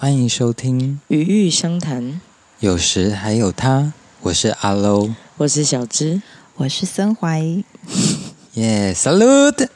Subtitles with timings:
[0.00, 2.02] 欢迎收听《余域相谈》，
[2.60, 3.92] 有时还有他。
[4.22, 6.22] 我是阿 Lo，我是小芝，
[6.54, 7.42] 我是森怀。
[8.54, 9.68] 耶、吭。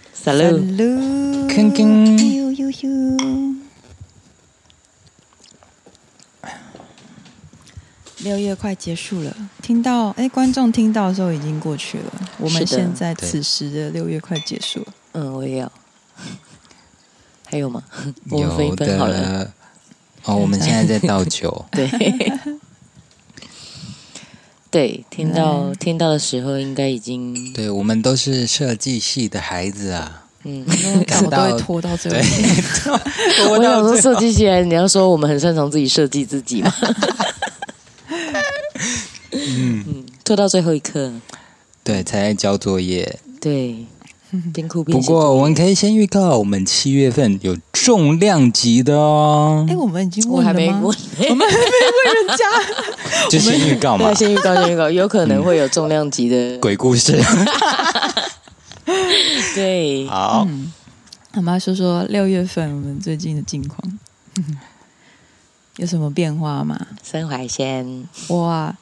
[8.20, 12.10] 六月快结束了，听到哎，观众听到的时候已经过去了。
[12.38, 14.86] 我们现在此时的六月快结束了。
[15.12, 15.70] 嗯，我也要。
[17.44, 17.82] 还有吗？
[18.32, 19.52] 我们分一分好了。
[20.24, 21.64] 哦，我们 现在在倒酒。
[21.72, 21.88] 对。
[24.70, 27.52] 对，听到、嗯、听到的时候，应该已经。
[27.52, 30.24] 对，我们都是设计系的孩子啊。
[30.42, 30.66] 嗯，
[31.24, 32.18] 我都会拖到最后。
[32.18, 36.74] 对，我想说设计系，你要说我们很擅长自己设计自己吗？
[39.30, 41.12] 嗯，拖到最后一刻，
[41.84, 43.20] 对，才在交作业。
[43.40, 43.86] 对，
[44.52, 44.98] 边哭边。
[44.98, 49.66] 不过我们可以先预告，我们七月份有重量级的哦。
[49.68, 50.52] 哎，我们已经问了吗？
[50.52, 50.82] 我还没问，
[51.30, 51.62] 我们还没
[51.96, 52.44] 问人家，
[53.30, 54.12] 就先预告嘛。
[54.14, 57.20] 先预告，先预告， 有可能会有重量级的鬼故事。
[59.54, 60.46] 对，好。
[61.34, 63.98] 我们来说说六月份我们最近的近况。
[65.76, 66.78] 有什么变化吗？
[67.02, 68.72] 生怀先，哇，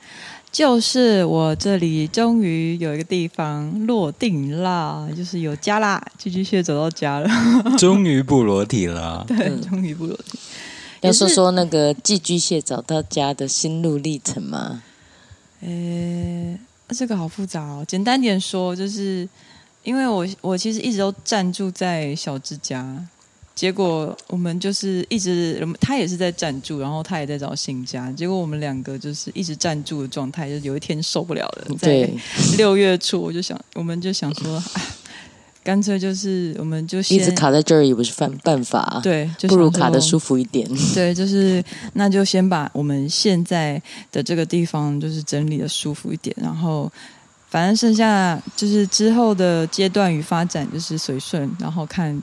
[0.52, 7.28] 就是我这里终于有一个地方落定啦，就是有家啦，寄居蟹走到家了，
[7.78, 9.24] 终于不裸体了。
[9.26, 10.38] 对，终于不裸体。
[11.00, 14.82] 要说说那个寄居蟹找到家的心路历程吗？
[15.62, 16.58] 呃，
[16.90, 17.82] 这个好复杂哦。
[17.88, 19.26] 简单点说，就是
[19.84, 23.08] 因为我我其实一直都暂住在小芝家。
[23.54, 28.10] 结果我们就是一直，他也是在暂住，然后他也在找新家。
[28.12, 31.76] 结果我们两个就是一直暂住的状态，就有一天受不了了。
[31.78, 32.10] 在
[32.56, 34.64] 六月初，我就想，我们就想说， 啊、
[35.62, 40.66] 干脆就是我们就先一直卡在这儿也不是办办法，对，就不如卡的舒服一点。
[40.94, 46.90] 对，就是那就先把我们现在的这个地方就是整理的舒服一点，然后
[47.50, 52.20] 反正剩下就是之后的阶段与发展就是随顺，然后看。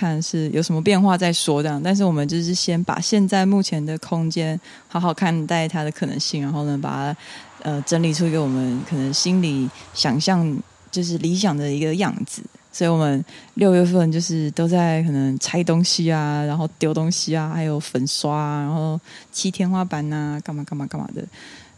[0.00, 7.16] 看是有什么变化再说这样，但是我们就是先把现在目前的空间好好看待它的可能性，然后呢，把它
[7.62, 10.56] 呃整理出一个我们可能心里想象
[10.90, 12.42] 就是理想的一个样子。
[12.72, 13.22] 所以我们
[13.54, 18.98] 六月份就是都在可能拆东西啊，然后丢东西啊，还有粉刷啊，然后
[19.30, 21.20] 漆天花板啊，干嘛干嘛干嘛的。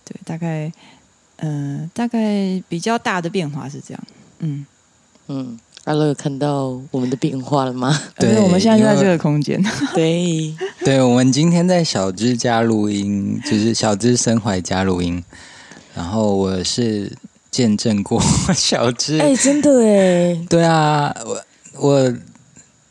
[0.04, 0.70] 对，大概
[1.36, 4.04] 呃大概比较大的变化是这样。
[4.38, 4.66] 嗯
[5.26, 5.58] 嗯。
[5.84, 7.98] 阿 Lo 有看到我们的变化了吗？
[8.16, 9.62] 对，我们现在就在这个空间。
[9.94, 10.54] 对，
[10.84, 15.22] 对，我们今天在小芝家录音，就是小芝生怀家录音。
[15.94, 17.12] 然后我是
[17.50, 18.22] 见证过
[18.54, 21.42] 小芝，哎，真的哎，对啊，我
[21.78, 22.14] 我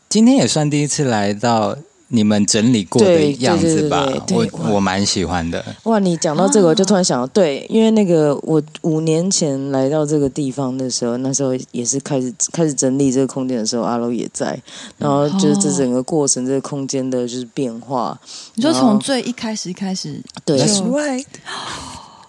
[0.08, 1.76] 今天也算第一次来到。
[2.14, 5.64] 你们整理过的样子吧，我我蛮喜欢的。
[5.84, 14.60] 哇，你讲到这个，我就突然想到，对，因为那个我五年前来到这个地方的时候，那时候也是开始开始整理这个空间的时候，阿 Lo 也在，
[14.98, 18.20] 然后就是这整个过程，这个空间的就是变化。
[18.56, 20.60] 你说从最一开始一开始，对，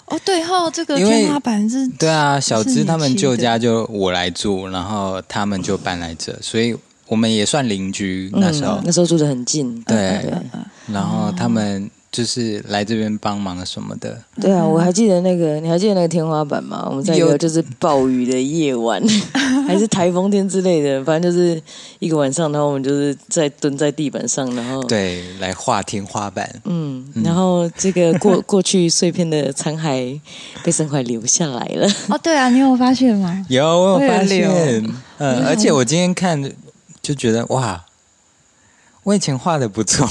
[0.06, 6.74] 哦，对哈，这个天花板是，对啊，小芝他们旧家就我来住，然后他们就搬来这，所以。
[7.08, 10.34] 我们也算邻居，那时候、嗯、那时候住得很近，对，对，
[10.88, 14.18] 然后他们就是来这边帮忙什么的。
[14.40, 16.88] 对啊，我还记得那个，你还记得那个天花板吗？
[16.90, 19.04] 我们在一个就是暴雨的夜晚，
[19.68, 21.62] 还是台风天之类的，反正就是
[22.00, 26.50] 一个晚上，然后我们就是在蹲在地板上，然后对，来画天花板。
[26.66, 30.20] 嗯，然后这个过 过去碎片的残骸
[30.64, 31.88] 被生怀留下来了。
[32.10, 33.46] 哦，对啊，你有发现吗？
[33.50, 34.84] 有，我有发现。
[35.18, 36.42] 嗯，而且我今天看。
[37.04, 37.84] 就觉得哇，
[39.04, 40.08] 我以前画的不错，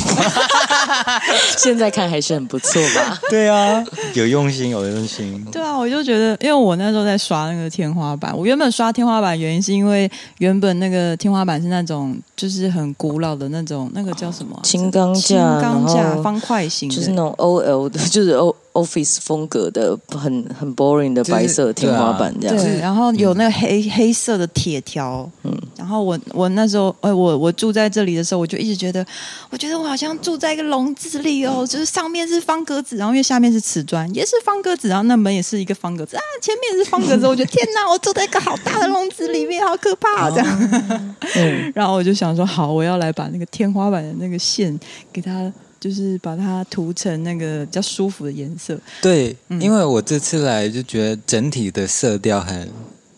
[1.57, 3.19] 现在看还是很不错吧？
[3.31, 3.83] 对啊，
[4.13, 5.43] 有用心，有用心。
[5.51, 14.61] 对啊，我就觉得，因为我那时候在刷那个天花板，我原本刷天花板原因是因为原本那个天花板是那种就是很古老的那种，那个叫什么？
[14.63, 18.55] 轻钢架，轻钢架，方块型，就是那种 OL 的，就是 O。
[18.73, 29.05] Office 风格的很很 boring 的白色天花板这样，对，然后有那个黑、嗯、黑色的铁条，嗯，然后我我那时候，哎，我我住在这里的时候，我就一直觉得，
[29.51, 36.17] 我觉得我好像住在一个笼子里哦，就是上面是方格子，然后因为下面是瓷砖，也是方格子，然后那门也是一个方格子。
[36.17, 40.75] 啊，前面也是方格子，我觉得天哪，我住在一个好大的笼子里面，好可怕啊，这样，
[41.37, 44.79] 嗯，然后我就想说，好，我要来把那个天花板的那个线
[45.13, 45.53] 给它。
[45.83, 48.79] 就是把它涂成那个比较舒服的颜色。
[49.01, 52.71] 对，嗯、因为我这次来就觉得整体的色调很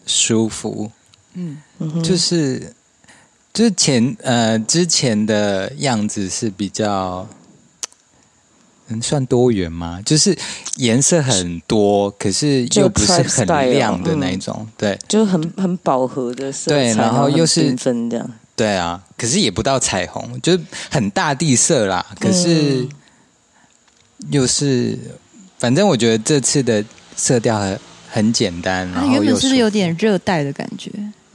[0.06, 0.90] 舒服。
[1.34, 1.58] 嗯，
[2.02, 2.72] 就是
[3.52, 7.28] 就是前呃之前的样子是比较
[8.86, 10.00] 能，算多元吗？
[10.02, 10.34] 就是
[10.76, 20.60] 颜色很多，可是又不是很亮的那种，嗯、对，就是很很饱和的色彩，对，然后又是缤纷这样，对啊，可是也不到彩虹，就是
[20.90, 22.04] 很大地色啦。
[22.20, 22.86] 可是
[24.30, 24.98] 又是，
[25.58, 26.84] 反正我觉得这次的
[27.16, 30.90] 色调很很简单，然后原本是不是有点热带的感觉？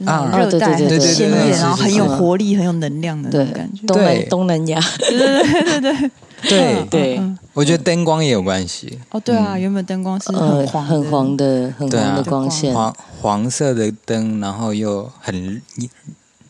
[0.06, 3.86] 啊，热带很鲜艳，然后很有活力、很有能量的那种感觉。
[3.86, 6.10] 对，东南亚，对对对对。
[6.48, 6.86] 对。
[6.88, 7.20] 对，
[7.52, 8.98] 我觉得灯光也有关系。
[9.10, 15.60] 哦，对啊，原本灯光是很黄、很黄的、很黄的光线，黄黄色的灯，然后又很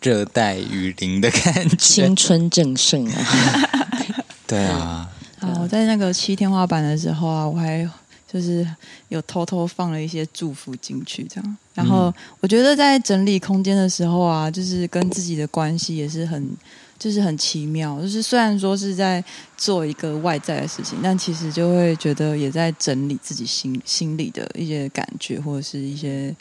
[0.01, 3.27] 热带雨林的感觉，青春正盛啊！
[4.47, 5.11] 对啊，
[5.41, 7.89] 啊，我在那个漆天花板的时候啊，我还
[8.31, 8.67] 就是
[9.09, 11.57] 有偷偷放了一些祝福进去，这样。
[11.75, 16.57] 然后我觉得在整理空间的时候啊，就是跟自己的关系也是很。
[17.01, 19.25] 就是很奇妙，就是虽然说是在
[19.57, 26.37] 做一个外在的事情，但其实就会觉得也在整理自己心心里的一些感觉或者是一些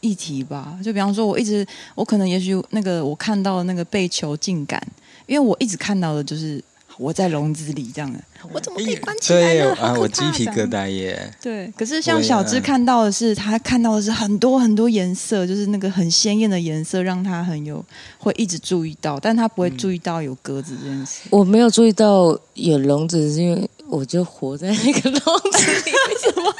[0.00, 0.78] 议题吧。
[0.84, 4.80] 就比方说，我一直我可能也许那个我看到那个被囚禁感，
[5.26, 6.62] 因为我一直看到的就是。
[6.98, 8.18] 我在笼子里这样的，
[8.52, 9.74] 我怎么可以关起来了？
[9.76, 11.32] 啊，我鸡皮疙瘩耶！
[11.40, 17.82] 对，可是像小芝看到的是，他看到的是很多很多颜色，就是那个很鲜艳的颜色，让他很有
[18.18, 21.22] 会一直注意到，但他不会注意到有鸽子这件事。
[21.30, 25.20] 我没有注意到有笼子，是因为我就活在那个笼
[25.52, 26.54] 子里，为什么？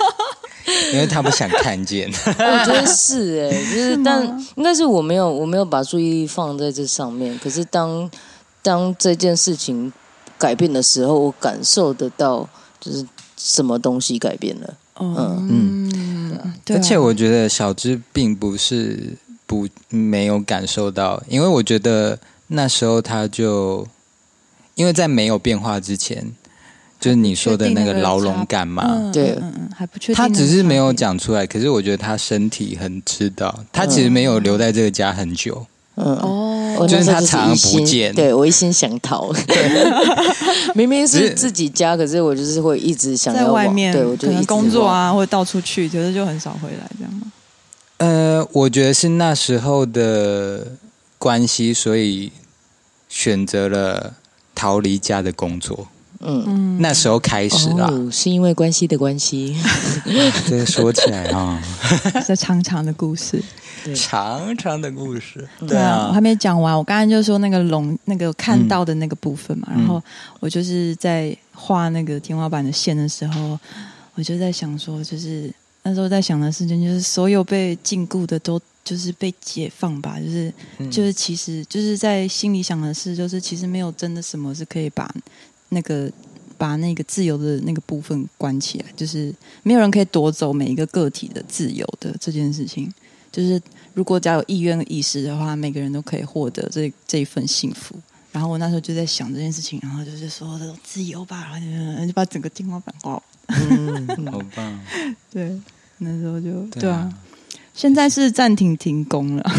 [0.93, 2.11] 因为他不想看见。
[2.27, 4.23] 我觉得是哎，就是但
[4.57, 7.39] 应该是我没有我没有把注意力放在这上面。
[7.39, 8.11] 可是当
[8.63, 9.93] 当这件事情。
[10.39, 12.49] 改变的时候，我感受得到，
[12.81, 13.07] 就是
[13.37, 14.75] 什么东西改变了。
[14.99, 23.87] 嗯嗯，而且我觉得小芝并不是不没有感受到，因为我觉得那时候他就
[24.77, 26.35] 因为在没有变化之前，
[27.01, 30.15] 就是你说的那个牢笼感嘛，对，嗯还不确定。
[30.15, 35.67] 他只是没有讲出来，可是我觉得他身体很知道，他其实没有留在这个家很久。
[35.97, 39.31] 嗯哦，就是他常常不见，对我一心想逃。
[40.75, 47.33] 明明是自己家，可是我就是会一直想要在外面，对我就可能工作啊，或者到处去，可是就很少回来这样吗？
[47.99, 50.67] 呃，我觉得是那时候的
[51.19, 52.33] 关系，所以
[53.09, 54.15] 选择了
[54.55, 55.89] 逃离家的工作。
[56.21, 59.57] 嗯，那时候开始了，哦，是因为关系的关系。
[60.47, 61.63] 这个说起来啊，
[62.27, 63.43] 这长长的故事。
[63.83, 63.95] 对。
[63.95, 66.77] 长长的故事，对啊，我还没讲完。
[66.77, 70.03] 我刚才就说那个龙，那个看到的那个部分嘛，嗯、然后
[70.39, 73.59] 我就是在画那个天花板的线的时候，
[74.15, 75.51] 我就在想说，就是
[75.85, 85.11] 那时候在想的事情，就是所有被禁锢的都就是被解放吧，就是、嗯、就是其实就是在心里想的是，就是其实没有真的什么是可以把
[85.71, 86.11] 那个
[86.57, 92.93] 把那个自由的那个部分关起来，就是没有人可以夺走每一个个体的自由的这件事情。
[93.33, 93.61] 就是
[93.95, 97.95] 如果只要有意愿意识的话，每个人都可以获得这这一份幸福。
[98.33, 103.23] 然后我那时候就在想这件事情，然后就是说这种自由吧，然后就把整个天花板画。
[103.49, 104.81] 嗯， 好棒。
[105.31, 105.61] 对，
[105.99, 107.13] 那时候就对啊。
[107.81, 109.53] 现在是暂停停工了，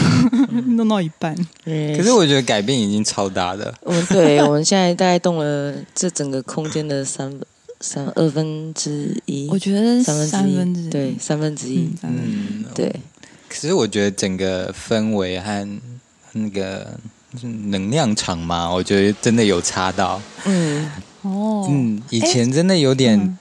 [0.51, 1.35] 嗯、 弄到一半。
[1.65, 3.73] 可是我觉得改变已经超大的。
[3.81, 7.33] 我们对，我们现在大概动了这整个空间的三
[7.79, 9.47] 三二分之一。
[9.49, 11.89] 我觉得三分之一，三分之一对，三分之一。
[12.03, 12.95] 嗯，对。
[13.49, 15.79] 其实我觉得整个氛围和
[16.33, 16.95] 那个
[17.41, 20.21] 能量场嘛，我觉得真的有差到。
[20.45, 20.91] 嗯，
[21.23, 23.35] 哦，嗯，以前真的有点，嗯、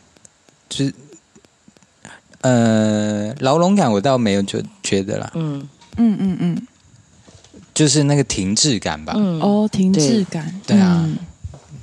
[0.70, 0.94] 就是
[2.42, 5.30] 呃，牢笼感，我倒没有就觉得啦。
[5.34, 5.68] 嗯。
[5.96, 6.66] 嗯嗯嗯，
[7.74, 9.12] 就是那个停滞感吧。
[9.16, 11.18] 嗯，哦，停滞感，对，对啊，嗯。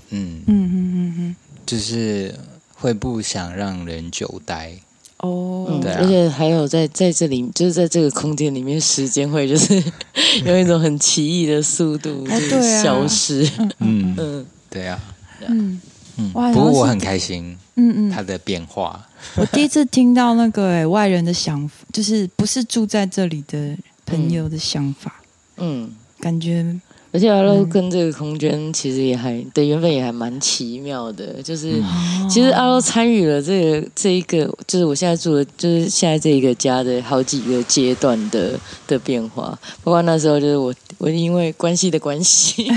[0.10, 0.44] 嗯。
[0.48, 1.36] 嗯嗯嗯，
[1.66, 2.34] 就是
[2.74, 4.72] 会不想让人久待。
[5.20, 9.84] 哦，对啊、而且还有在在这里，就是在这个空间里面，时间会就是
[10.46, 13.44] 用一种很奇异的速度就是消失。
[13.58, 14.46] 嗯嗯，嗯。
[14.70, 15.00] 对啊，
[15.48, 15.80] 嗯
[16.18, 19.08] 嗯，不过我很开心，嗯嗯，他的变化。
[19.36, 25.22] 我第一次听到那个、欸、外人的想法，就是不是住在这里的朋友的想法，
[25.58, 26.80] 嗯，嗯感觉。
[27.12, 31.82] 而且阿洛跟这个空间其实也还对缘分也还蛮奇妙的，就是
[32.30, 42.70] 其实阿洛参与了这个这一个，就是我现在住的，就是现在这一个家的好几个阶段的的变化，包括那时候就是我我因为关系的关系，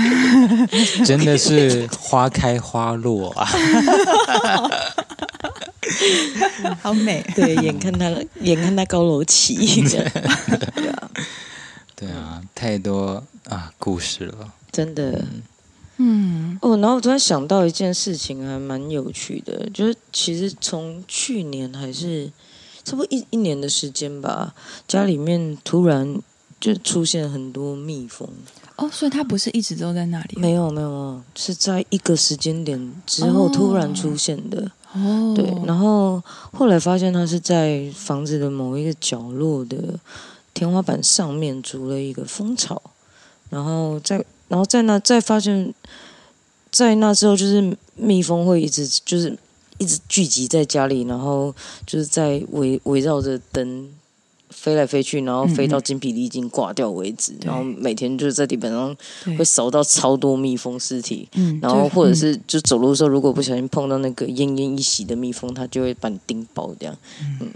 [1.05, 3.45] 真的是花开花落啊，
[6.81, 8.09] 好美，对，眼看他
[8.41, 9.55] 眼看他高楼起，
[9.89, 9.99] 对
[10.89, 11.09] 啊，
[12.01, 13.23] 对啊，太多。
[13.49, 15.25] 啊，故事了，真的，
[15.97, 22.31] 嗯，哦，然后我突然想到一件事情，还蛮有趣的，就是其实从去年还是
[22.83, 24.53] 差不多一一年的时间吧，
[24.87, 26.21] 家里面突然
[26.59, 28.29] 就出现很多蜜蜂。
[28.77, 30.39] 哦，所以它不是一直都在那里？
[30.39, 34.71] 没有，没有，是在一个时间点之后突然出现的。
[34.93, 36.21] 哦，对，然后
[36.53, 39.99] 后来发现它是在房子的某一个角落的
[40.53, 42.81] 天花板上面筑了一个蜂巢，
[43.49, 44.25] 然后在。
[44.51, 45.73] 然后在那再发现，
[46.69, 49.33] 在那之后就是蜜蜂会一直就是
[49.77, 51.55] 一直聚集在家里，然后
[51.87, 53.89] 就是在围围绕着灯
[54.49, 57.31] 飞来飞去，然后飞到精疲力尽挂掉为止。
[57.31, 58.93] 嗯、然后每天就是在地板上
[59.37, 61.29] 会扫到超多蜜蜂尸体。
[61.35, 66.93] 嗯，然后或者是就走路的时候，如果不小心碰到那个奄奄一息的蜜蜂，它就会把你叮爆这样。
[67.39, 67.49] 嗯，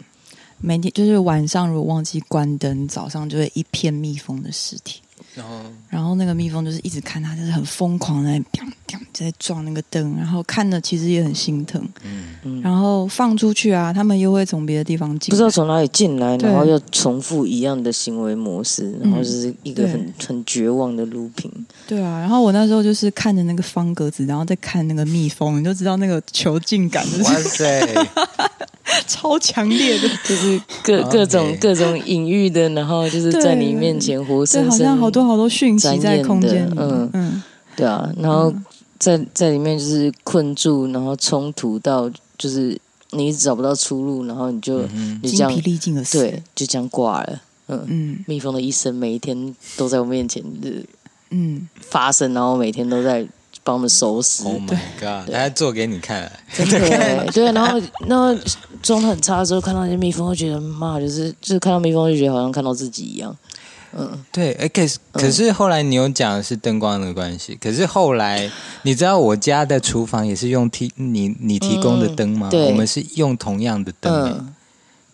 [0.66, 5.00] 每天就是晚上如果忘记关灯，早上就会一片蜜蜂的尸体。
[5.36, 11.82] 然后，然后那个蜜蜂就是一直看它，就是很疯狂的在砰砰在撞那个灯，然后看着其实也很心疼。
[12.04, 21.52] 嗯，然后放出去啊，他们又会从别的地方进，不知道从哪里进来，然后又重复一样的行为模式，然后就是一个很很绝望的 looping。
[21.86, 27.24] 对啊，然后我那时候就是看着那个方格子，然后再看那个蜜蜂，你就知道那个囚禁感，就是。
[27.24, 28.08] 哇塞！
[29.08, 37.10] 超强烈的，就是各各种各种隐喻的，然后就是在你面前活生生，好像好多好多讯息在空间里，嗯。
[37.14, 37.44] 嗯，
[37.76, 38.54] 对啊，然后
[39.00, 42.80] 在在里面就是困住，然后冲突到就是
[43.12, 44.82] 你找不到出路，然后你就
[45.22, 47.86] 你这样精疲力尽的死，对，就这样挂了，嗯。
[47.88, 50.70] 嗯，蜜蜂的一生每一天都在我面前的
[51.32, 51.68] 嗯。
[51.82, 53.26] 发生，然后每天都在。
[53.64, 54.44] 帮我们收拾。
[54.44, 55.32] Oh my god！
[55.32, 57.52] 他还做给你看，真的对，对。
[57.52, 58.36] 然后，然后
[58.86, 63.36] 状态很差的时候，看到那些蜜蜂，会觉得妈，就是就是看到蜜蜂，就觉得好像看到自己一样。
[63.98, 64.54] 嗯，对。
[64.54, 68.52] 哎，可是可是后来你有讲是灯光的关系，可是后来
[68.84, 72.50] 你知道我家的厨房也是用提你你提供的灯吗？
[72.50, 74.14] 对，我们是用同样的灯。
[74.14, 74.54] 嗯，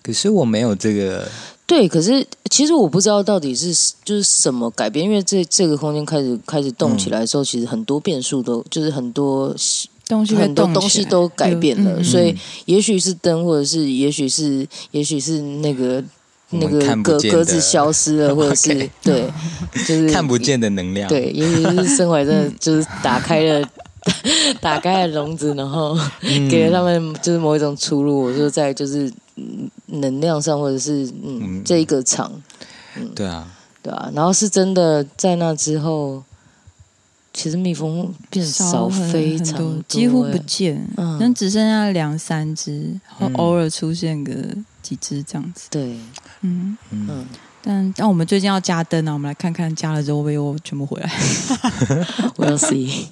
[0.03, 1.27] 可是我没有这个。
[1.65, 3.73] 对，可是其实我不知道到底是
[4.03, 9.55] 就是什么改变，因为这这个空间开始开始动起来的时候，嗯、其实很多变数都就是很多
[10.15, 16.03] 东西很多东西都改变了，所以也许是灯，或者是也许是也许是那个
[16.51, 18.89] 那个格格子消失了， 或者是 Okay.
[19.03, 19.25] 对，
[19.87, 23.69] 就是 看不见的能量，对，也许是生怀真的就是打开了
[24.61, 25.97] 打开了笼子，然后
[26.49, 28.23] 给了他们就是某一种出路。
[28.23, 29.11] 我说在就是。
[29.87, 32.31] 能量上，或者是嗯，嗯这一个场，
[32.95, 33.47] 嗯，对啊，
[33.81, 36.21] 对啊，然后是真的在那之后，
[37.33, 44.33] 其实蜜蜂变少非常多，几乎不见，嗯，能只剩下两三只，然后偶尔出现个
[44.81, 45.97] 几只这样子，对，
[46.41, 46.77] 嗯。
[46.91, 47.27] 嗯，嗯。
[47.63, 51.09] 但但我们最近要加灯啊，我们来看看加了之后会不会又全部回来，
[52.35, 53.05] We'll see。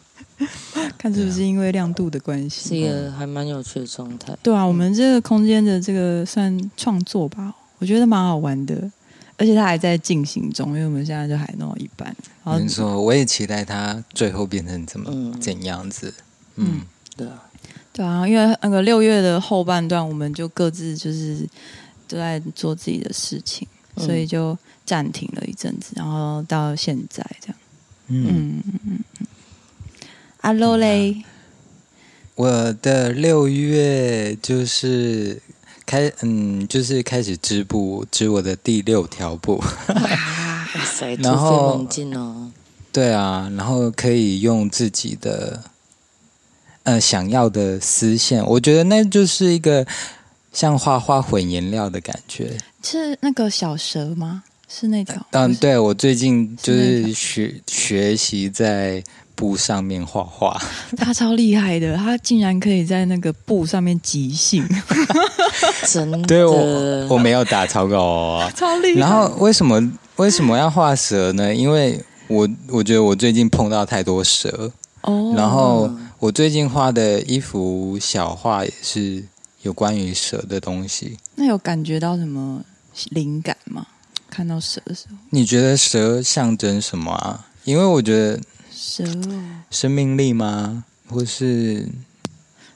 [0.97, 4.35] 看是不是因为亮度的关系，是一个还蛮有趣的状态。
[4.41, 8.89] 对啊，我们这个空间的这个算创作吧，我觉得蛮好玩的，
[9.39, 12.13] 而且它还在进行中，因为我们现在就还弄到一半。
[12.43, 16.13] 没错，我也期待它最后变成怎么、嗯、怎样子。
[16.57, 16.81] 嗯，嗯
[17.15, 17.49] 对啊，
[17.93, 21.47] 对啊，因为那个六月的后半段，我们就各自就是
[22.05, 23.65] 都在做自己的事情，
[23.95, 27.55] 嗯、所以就暂停了一阵子，然后到现在这样。
[28.07, 28.99] 嗯嗯嗯。
[30.41, 31.23] 阿罗嘞，
[32.35, 35.41] 我的六月就是
[35.89, 39.55] 开，嗯，就是开始织布，织我的第六条布。
[39.57, 42.51] 哇 塞，突飞猛进哦！
[42.91, 45.63] 对啊，然后可以用自己的，
[46.83, 49.83] 呃，想要的丝线，我觉得那就是一个
[50.53, 52.55] 像画画混颜料的感觉。
[52.83, 54.43] 是那个小蛇吗？
[54.67, 55.25] 是那条？
[55.31, 59.03] 嗯，对，我最近就是学学习在。
[59.39, 60.61] 布上面画画，
[60.97, 64.67] 他超厉害的，他竟然可以在那个布上面即兴，
[65.87, 66.21] 真的。
[66.23, 68.99] 对，我我没有打草稿哦，超厉害。
[68.99, 69.81] 然后为什么
[70.17, 71.55] 为什么要画蛇呢？
[71.55, 74.69] 因为我我觉得我最近碰到太多蛇
[75.03, 75.33] 哦。
[75.37, 79.23] 然后我最近画的一幅小画也是
[79.61, 81.17] 有关于蛇的东西。
[81.35, 82.61] 那有感觉到什么
[83.11, 83.87] 灵感吗？
[84.29, 87.45] 看到蛇的时候，你觉得蛇象征什么啊？
[87.63, 88.37] 因为我觉得。
[88.81, 90.85] 蛇哦，生命力吗？
[91.09, 91.85] 或是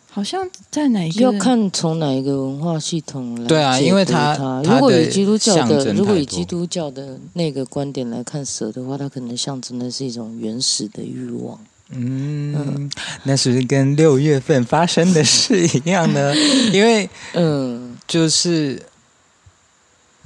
[0.09, 1.21] 好像在哪一个？
[1.21, 3.47] 要看从哪一个文化系统来。
[3.47, 11.57] 对啊，因为它如果以基督教的，如果以基督教的那个观点来看蛇的话，它可能象征的是一种原始的欲望。
[11.91, 12.91] 嗯，嗯，
[13.23, 16.35] 那是不是跟六月份发生的事一样呢？
[16.73, 18.81] 因为嗯，就是。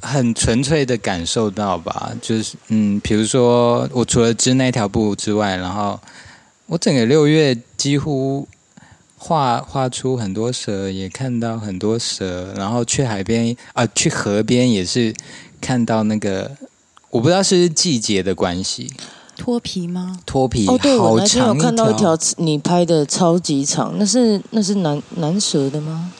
[0.10, 6.00] 很纯粹的感受到吧，就是嗯，比如说我除了织那条布之外，然后
[6.66, 8.48] 我整个六月几乎
[9.18, 15.14] 画画出很多蛇，也看到很多蛇，然后去海边啊，去河边也是
[15.60, 16.56] 看到那个，
[17.10, 18.90] 我不知道是是季节的关系。
[19.36, 20.18] 脱皮吗？
[20.26, 26.12] 脱皮哦，对，我那天有看到一条条你拍的超级长，那是那是南南蛇的吗？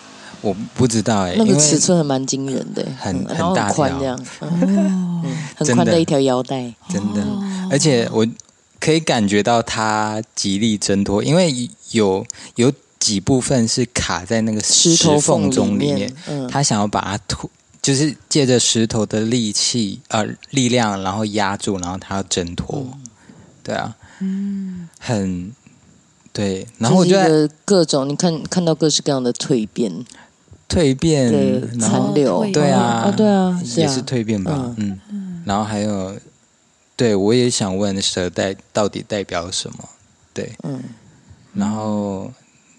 [0.48, 5.24] 我不知道哎、欸，那个尺寸还蛮惊人的，很很大条，这样，嗯，
[5.56, 7.24] 很宽的一条腰带，真的，
[7.70, 8.26] 而且我
[8.80, 12.26] 可以感觉到他极力挣脱，因为有
[12.56, 17.50] 有几部分是卡在那个石头缝中里面，嗯，他想要把它吐。
[17.80, 23.00] 就是借着石头的力气，呃，力量，然后压住，然后他要挣脱，嗯、
[23.64, 25.54] 对啊，嗯，很
[26.34, 29.90] 对，然后我觉得各种，你看看到各式各样的蜕变，
[30.68, 31.32] 蜕变
[31.80, 36.16] 残留，对啊，哦、对啊，也是蜕变吧，嗯，嗯，然后还有，
[36.96, 39.90] 对我也想问蛇代到底代表什么？
[40.34, 40.84] 对，嗯，
[41.54, 42.32] 然后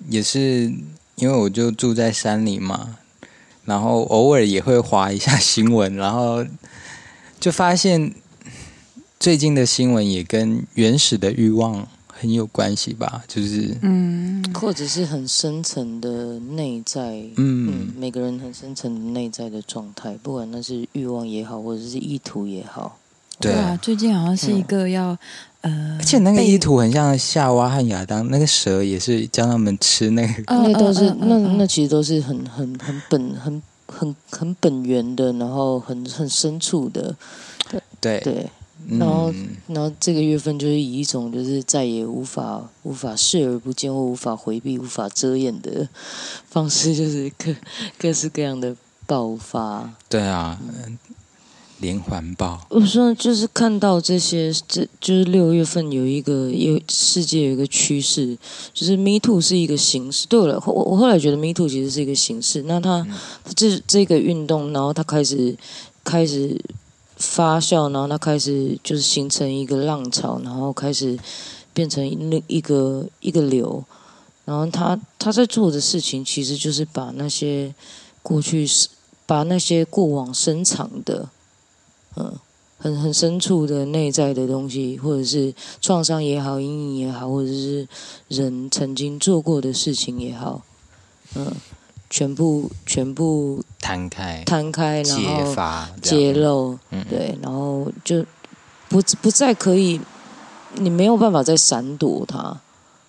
[0.09, 0.73] 也是
[1.17, 2.97] 因为我就住在山里嘛。
[3.65, 6.43] 然后偶尔也会划一下新闻，然后
[7.39, 8.15] 就发现
[9.21, 11.87] 最近的新闻也跟原始的欲望
[12.21, 13.23] 很有关系吧？
[13.29, 22.99] 就是嗯，或者是很深层的内在，嗯，嗯，每个人很深层的内在的状态，不管那是欲望也好，或者是意图也好，
[23.41, 23.53] 对。
[23.53, 25.17] 啊，最近好像是一个要、
[25.61, 33.63] 嗯、呃，而且那个意图很像夏娃和亚当，那个蛇也是教他们吃那个，那都是那那其实都是很很很本很。
[33.91, 37.17] 很很本源的，然后很很深处的，
[37.71, 38.21] 对对。
[38.21, 38.51] 对，
[38.89, 45.89] 然后、嗯、然后这个月份就是以一种就是再也无法无法视而不见或无法回避、无法遮掩的
[46.49, 47.55] 方式，就是各
[47.99, 48.77] 各式各样的
[49.07, 49.95] 爆发。
[50.09, 50.59] 对啊。
[50.63, 50.99] 嗯
[51.81, 52.67] 连环爆！
[52.71, 58.37] 我说就是看到这些，这就是六月份有一个有世界有一个趋势，
[58.75, 60.27] 就是 Me Too 是一个形式。
[60.27, 62.65] 对了，我我后来觉得 Me Too 其实是一个形式。
[62.65, 63.07] 那它
[63.55, 65.57] 这这个运动，然后它开始
[66.03, 66.61] 开始
[67.19, 71.19] 发酵，然后它开始就是形成一个浪潮，然后开始
[71.73, 73.85] 变成那一个一个流。
[74.45, 77.75] 然后他他在做的事情，其实就是把那些
[78.23, 78.67] 过去
[79.27, 81.29] 把那些过往深藏的。
[82.17, 82.35] 嗯，
[82.79, 87.87] 很很深处的内在的东西，或者是创伤也好，阴影也好，或者是
[88.29, 90.63] 人曾经做过的事情也好，
[91.35, 91.53] 嗯，
[92.11, 98.25] 全部全部摊开，摊开，然后揭发，揭露，嗯，对，然后就
[98.89, 100.01] 不不再可以，
[100.75, 102.61] 你没有办法再闪躲它，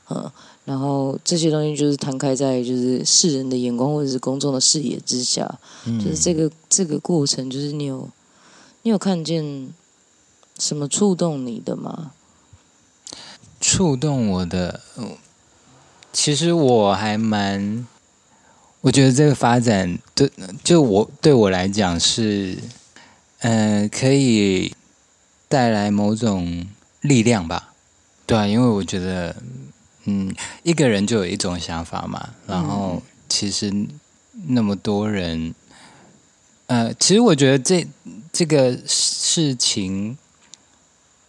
[0.10, 0.32] 嗯，
[0.66, 8.10] 然后这些东西就是摊开在就是世人的眼光或者是公众的视野之下，嗯，就是这个这个过程，就是你有。
[8.82, 9.74] 你有看见
[10.58, 12.12] 什么触动你的吗？
[13.60, 14.80] 触动我的，
[16.14, 17.86] 其实我还蛮，
[18.82, 20.32] 我觉得这个发展对，
[20.64, 22.58] 就我对我来讲是，
[23.40, 24.74] 呃，可以
[25.48, 26.66] 带来某种
[27.02, 27.74] 力量吧。
[28.26, 29.36] 对啊，因为我觉得，
[30.06, 33.74] 嗯，一个人就有一种想法嘛，然后其实
[34.48, 35.54] 那么多人，
[36.68, 37.88] 呃，其实我觉得这。
[38.32, 40.16] 这个事情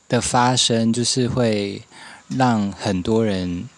[0.07, 1.83] 的发生，就是会
[2.29, 3.69] 让很多人，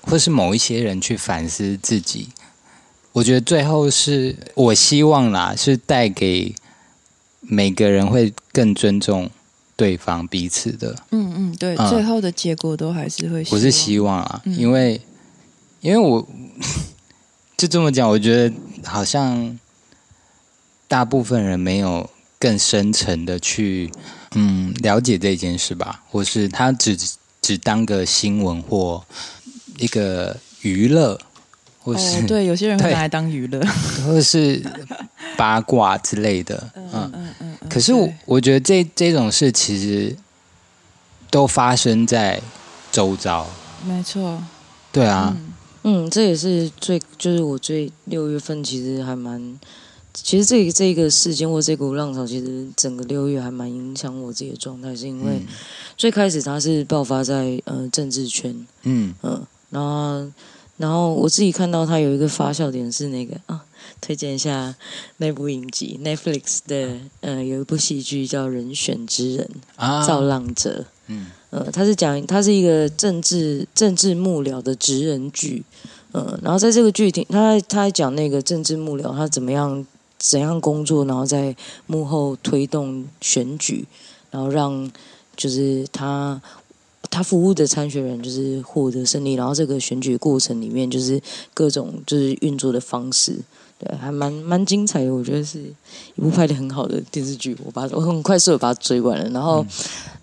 [0.00, 2.30] 或是某一些人去反思自己。
[3.12, 6.54] 我觉得最后是我希望啦，是带给
[7.40, 9.30] 每个人会更尊重
[9.76, 10.94] 对方彼此的。
[11.10, 13.44] 嗯嗯，对，嗯，最后的结果都还是会。
[13.50, 15.00] 我是希望啊，嗯，因为
[15.80, 16.26] 因为我
[17.56, 19.58] 就这么讲，我觉得好像
[20.86, 22.08] 大部分人没有。
[22.40, 23.90] 更深层的去，
[24.36, 26.96] 嗯，了解这件事吧，或是他只
[27.42, 29.04] 只当个新闻或
[29.78, 31.20] 一个娱乐，
[31.88, 33.58] 或是、哦、对有些人会拿来当娱乐，
[34.04, 34.62] 或者是
[35.38, 37.12] 八卦之类的，嗯嗯。
[37.14, 37.68] 嗯，嗯。
[37.68, 40.14] 可是我我觉得这这种事其实
[41.30, 42.40] 都发生在
[42.92, 43.46] 周遭，
[43.86, 44.42] 没错，
[44.92, 45.34] 对啊，
[45.84, 49.58] 嗯，嗯，这也是最就是我最六月份其实还蛮。
[50.12, 55.40] 其实这个这个事件或这股浪潮，其实整个六月还蛮影响我自己的状态，是因为
[55.96, 59.14] 最开始它是爆发在呃政治圈，嗯。
[59.22, 60.26] 嗯，然后
[60.78, 63.62] 然后我自己看到他有一个发笑点是那个啊，
[64.00, 64.74] 推荐一下
[65.18, 71.26] 那部影集 Netflix 的呃有一部戏剧叫《人选之人》啊，造浪者，嗯。
[71.50, 75.64] 呃，它是讲他是一个政治政治幕僚的职人剧，
[76.12, 79.86] 嗯，然后在这个剧里，他他还讲那个政治幕僚他怎么样。
[80.20, 81.54] 怎样工作，然后在
[81.86, 83.86] 幕后推动选举，
[84.32, 84.90] 然后让
[85.36, 86.42] 就是他
[87.10, 91.20] 他服务的参选人就是获得胜利，然后这个选举过程里面就是
[91.54, 93.38] 各种就是运作的方式，
[93.78, 95.14] 对，还蛮蛮精彩的。
[95.14, 95.58] 我觉得是
[96.16, 99.28] 一部拍的很好的电视剧，我把我很快速的把它追完了。
[99.30, 99.64] 然后，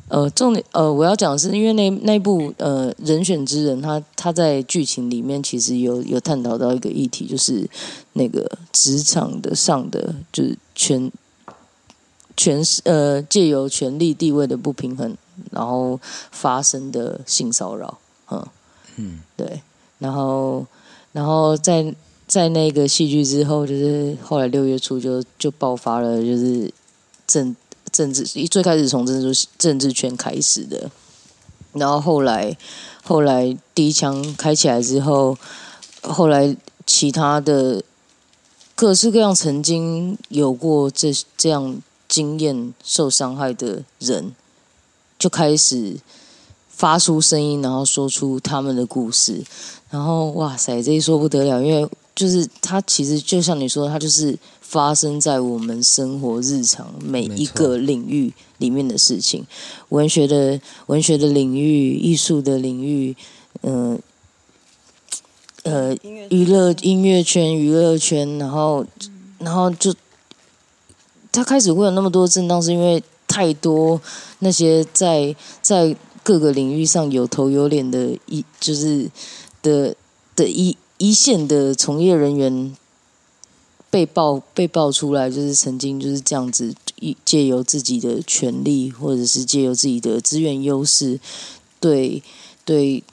[0.09, 7.67] 嗯、呃，重点呃，我要讲的是，因为那那部呃人选之人，他他在剧情里面其实有有探讨到一个议题，就是
[8.13, 11.11] 那个职场的上的就是权
[12.35, 15.15] 权势呃借由权力地位的不平衡。
[15.51, 15.99] 然后
[16.31, 17.97] 发生的性骚扰，
[18.31, 18.47] 嗯
[18.95, 19.61] 嗯，对，
[19.99, 20.65] 然后
[21.11, 21.93] 然后在
[22.25, 26.73] 在那个戏剧之后，就是后来六月初就就爆发了，就是
[27.27, 27.53] 政
[27.91, 30.89] 政治一最开始从政治政治圈开始的，
[31.73, 32.57] 然后后来
[33.03, 35.37] 后来第一枪开起来之后，
[36.01, 37.83] 后来其他的
[38.73, 41.81] 各式各样曾经有过这这样
[42.15, 44.33] 经验受伤害的人。
[45.17, 45.95] 就开始
[46.67, 49.41] 发出声音，然后说出他们的故事，
[49.89, 59.47] 然后哇塞，这一说不得了，因为就是他其实就像你说，他就是发生在我们生活日常每一个领域里面的事情，
[59.87, 63.15] 文学的文学的领域、艺术的领域，
[63.61, 63.97] 嗯，
[65.63, 65.95] 呃，
[66.29, 68.85] 娱乐音乐圈、娱乐圈，然后
[69.39, 69.95] 然后就
[71.35, 73.03] 他开始会有那么多震荡，是因为。
[73.27, 73.99] 太多
[74.39, 75.93] 那些在在
[76.23, 79.09] 各个领域上有头有脸的一就是
[79.63, 79.95] 的
[80.35, 82.73] 的一一线的从业人员
[83.89, 91.19] 被爆被爆出来，就是曾经就是这样子一借由自己的权力或者是借由自己的资源优势，
[91.79, 92.21] 对
[92.63, 93.03] 对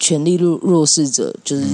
[0.00, 1.64] 权力弱弱势者就是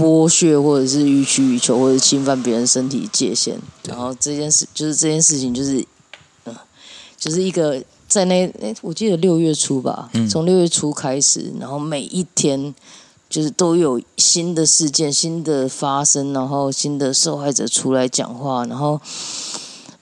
[0.00, 5.78] 剥削或者是予取予求或者侵犯别人身体界限，然后这件事就是这件事情就是。
[5.78, 5.86] 嗯
[7.20, 12.74] 就是一个在那欸，我记得六月初吧，从六月初开始，然后每一天
[13.28, 18.98] 就是都有新的事件、新的发生，然后新的受害者出来讲话，然后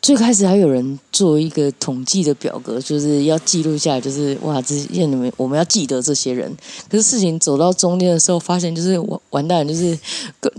[0.00, 6.56] 最开始还有人做一个统计的表格，就是要记录下来，就是哇，这些你们我们要记得这些人。
[6.88, 9.98] 可是事情走到中间的时候，发现就是完完蛋，就是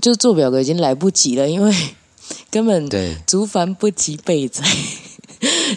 [0.02, 1.74] 就是做表格已经来不及了，因为
[2.52, 2.88] 根本
[3.26, 4.64] 竹繁不及备载。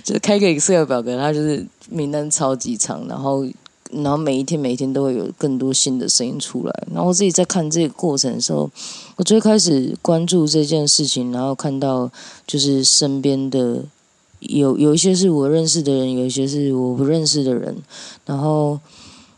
[0.02, 3.46] 就开个 Excel 表格，它就是名单超级长，然后，
[3.92, 6.84] 然后每一天每一天都会有更多新的声音出来。
[6.92, 8.68] 然后我自己在看这个过程的时候，
[9.22, 12.10] 我最开始关注这件事情，然后看到
[12.44, 13.84] 就是身边的
[14.40, 17.76] 有有一些是我认识的人，有一些是我不认识的人，
[18.26, 18.80] 然后，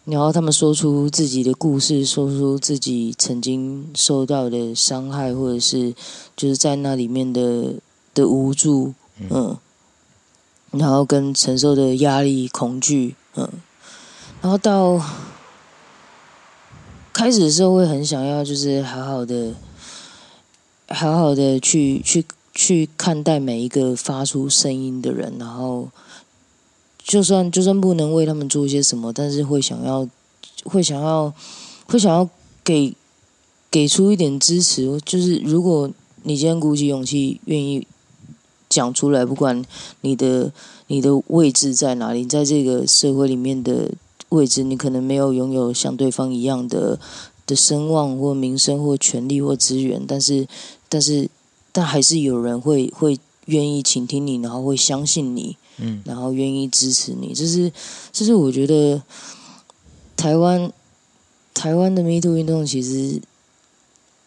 [0.07, 5.92] 然后他们说出自己的故事，说出自己曾经受到的伤害，或者是
[6.35, 7.75] 就是在那里面的
[8.14, 8.94] 的无助，
[9.29, 9.55] 嗯。
[10.70, 13.47] 然后跟承受的压力、恐惧，嗯，
[14.40, 14.99] 然后到
[17.12, 19.55] 开始的时候会很想要，就是好好的、
[20.94, 25.88] 好好的去去去看待每一个发出声音的人，然后
[27.02, 30.09] 就算就算不能为他们做些什么，但是会想要、
[30.64, 31.35] 会想要、
[31.87, 32.28] 会想要
[32.62, 32.94] 给
[33.70, 35.90] 给出一点支持，就是如果
[36.22, 37.87] 你今天鼓起勇气，愿意。
[38.70, 39.64] 讲出来，不管
[40.00, 40.50] 你的
[40.88, 43.92] 你的位置在哪里，在这个社会里面的
[44.30, 46.98] 位置，你可能没有拥有像对方一样的
[47.46, 50.48] 的声望或名声或权力或资源，但是
[50.88, 51.29] 但是
[51.73, 57.35] 但还是有人会会愿意倾听你，然后会相信你，嗯，然后愿意支持你。
[57.35, 57.73] 这是
[58.12, 59.03] 这是我觉得
[60.16, 60.73] 台湾
[61.53, 63.20] 台湾的 Me Too 运动其实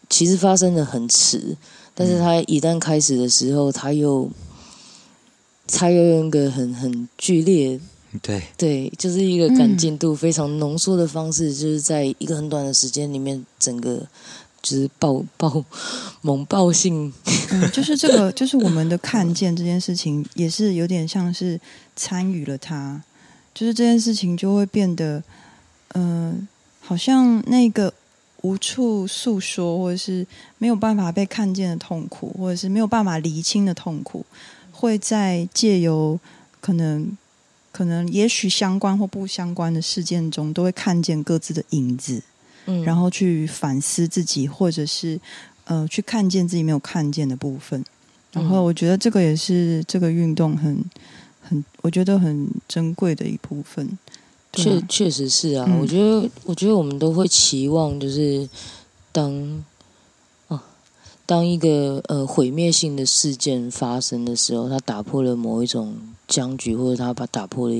[0.08, 1.56] 其实发生的很迟。
[2.00, 4.30] 但是它一旦开始的时候，它又，
[5.66, 7.80] 它又用一个很很剧烈，
[8.22, 14.06] 对对，就是一个赶进度非常浓缩的方式，嗯、就是在一个很短的时间里面，整个
[14.62, 15.64] 就是爆爆
[16.22, 17.12] 猛暴性，
[17.50, 21.60] 嗯，就是这个，就是我们的看见这件事情，也是有点像是
[21.96, 23.02] 参与了他，
[23.54, 25.22] 就是这件事情就会变得，
[25.94, 26.46] 嗯、
[26.80, 27.92] 好像那个。
[28.42, 30.24] 无处诉说，或者是
[30.58, 34.24] 没有办法被看见的痛苦，或者是没有办法厘清的痛苦，
[34.70, 36.16] 会在借由
[36.60, 37.18] 可能、
[37.72, 42.22] 可能、也许相关或不相关的事件中，都会看见各自的影子，
[42.70, 45.18] 嗯，然后去反思自己，或者是
[45.64, 47.82] 呃，去看见自己没有看见的部分。
[48.30, 50.84] 然后，我觉得这个也是这个运动很、
[51.40, 53.98] 很，我觉得很珍贵的一部分。
[54.52, 58.46] 确确实是啊，嗯、我觉得，我觉得我们都会期望，就是
[59.12, 59.64] 当
[60.48, 60.60] 哦，
[61.24, 67.74] 当一个呃毁灭性的事件发生的时候，它打破了某一种僵局，或者它把打破了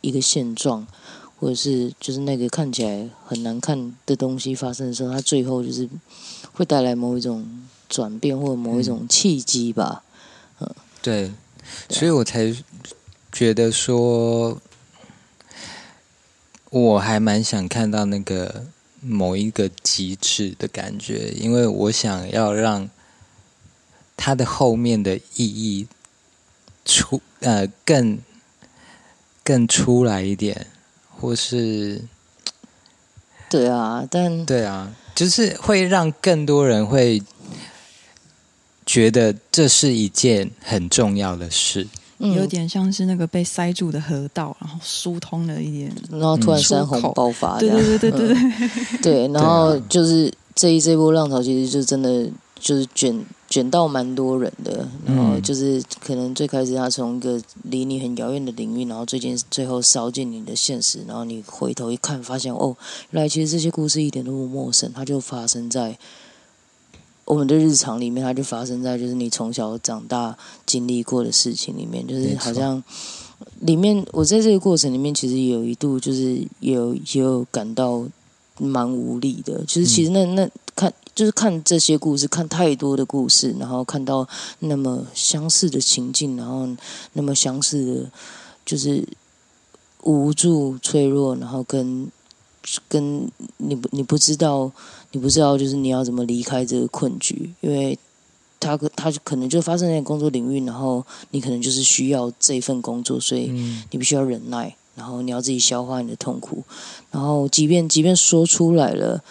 [0.00, 0.86] 一个现状，
[1.38, 5.88] 或者是就是那个看起来很难看的东西发生的时候，它最后就是
[6.52, 10.02] 会带来某一种转变或者某一种契机吧。
[10.60, 11.32] 嗯，对，
[11.88, 12.54] 所以我才
[13.32, 14.60] 觉得说，
[16.70, 18.66] 我还蛮想看到那个
[19.00, 22.88] 某一个极致的感觉，因为我想要让
[24.16, 25.86] 它的后面的意义
[26.84, 28.18] 出呃更
[29.42, 30.68] 更出来一点，
[31.20, 32.02] 或是
[33.50, 37.22] 对啊，但对啊，就是会让更多人会
[38.84, 41.86] 觉得这是一件很重要的事。
[42.18, 52.26] 有点像是那个被塞住的河道，然后疏通了一点，然后突然山洪爆发，对对对对对对，对，然后就是这一这波浪潮，其实就真的
[52.58, 53.14] 就是卷
[53.48, 62.76] 卷到蛮多人的，然后就是可能最开始他从一个离你很遥远的领域，然后最近最后烧进你的现实，然后你回头一看，发现哦，
[63.10, 65.98] 原来其实这些故事一点都不陌生，它就发生在。
[67.26, 72.84] 我们的日常里面，它就发生在就是你从小长大经历过的事情里面，就是好像
[73.60, 78.06] 里面我在这个过程里面，其实有一度就是有也有感到
[78.58, 79.64] 蛮无力的。
[79.64, 84.28] 就是其实那那看就是看这些故事，看太多的故事，然后看到
[84.60, 86.68] 那么相似的情境，然后
[87.14, 88.10] 那么相似的，
[88.66, 89.06] 就是
[90.02, 92.10] 无助、脆弱，然后跟。
[92.88, 94.72] 跟你不，你不知道，
[95.12, 97.98] 你不知道，就是你要怎么离开这个困局，因为
[98.58, 103.50] 他可，他可能就发生在工作领域，然后你可能就是需要这份工作，所以
[103.90, 106.62] 你必须要忍耐，然后你要自己消化你的痛苦，
[107.10, 109.22] 然后即便即便说出来了，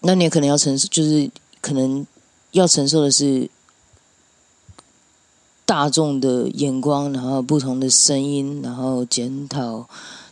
[0.00, 2.06] 那你也可能要承受，就是可能
[2.52, 3.50] 要承受的是
[5.64, 9.88] 大众的眼光，然后不同的声音，然后检讨。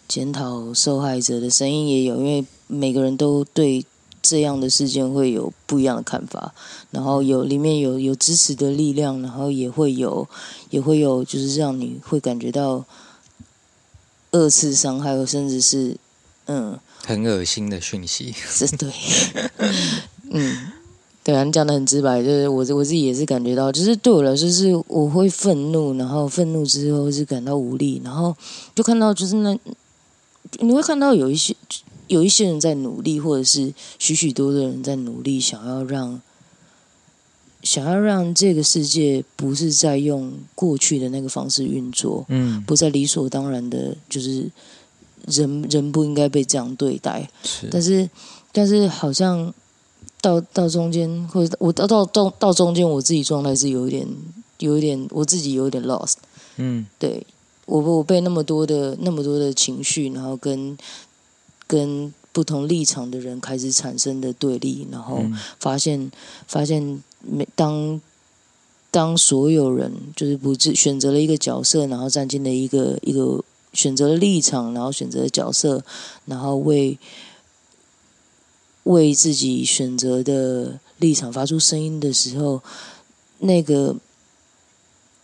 [0.09, 3.83] 检讨受害者的声音也有，因为每个人都对
[4.21, 6.53] 这样的事件会有不一样的看法，
[6.91, 10.29] 然后有里面有有支持的力量，然后也会有
[10.69, 12.85] 也会有就是让你会感觉到
[14.33, 15.97] 二次伤害，或甚至是
[16.47, 18.91] 嗯很恶心的讯息，是对，
[20.31, 20.73] 嗯，
[21.23, 28.37] 对啊，你讲的很直白，就是我我自己也是感觉到，就是对我来说是我会愤怒，然后愤怒之后是感到无力，然后
[28.75, 29.57] 就看到就是那。
[30.59, 31.57] 你会看到有一些
[32.09, 36.21] 有一些人在努力，或者是许许多多的人在努力，想要让
[37.63, 44.51] 想要让这个世界不是在用过去的那个方式运作，嗯，不再理所当然的，就是
[45.27, 47.29] 人人不应该被这样对待。
[47.45, 48.11] 是，但是
[48.53, 49.53] 但是好像
[50.21, 54.07] 到到中间，或者我到到到到中间，我自己状态是有一点
[54.59, 56.15] 有一点，我自己有一点 lost。
[56.57, 57.27] 嗯，对。
[57.65, 60.77] 我我被那么多的那么多的情绪，然后跟
[61.69, 65.23] 跟不同立场的人开始产生的对立，然后
[65.61, 66.11] 发现
[66.49, 68.01] 发现每当
[68.91, 75.85] 当所有人就是不自选择了一个角色，然后站进了一个一个选择了立场，然后选择了角色，
[76.27, 76.99] 然后为
[78.85, 82.63] 为自己选择的立场发出声音的时候，
[83.39, 83.97] 那个。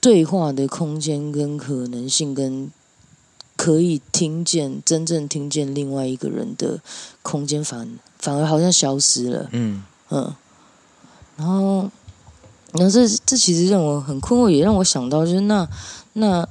[0.01, 2.71] 对话的空间跟可能性，跟
[3.57, 6.81] 可以听见真正听见另外一个人的
[7.21, 9.49] 空间反，反反而好像消失了。
[9.51, 10.33] 嗯嗯，
[11.39, 11.91] 然后，
[12.73, 15.67] 然后这这其实让我很困惑，也让我想到，就是那
[16.13, 16.47] 那，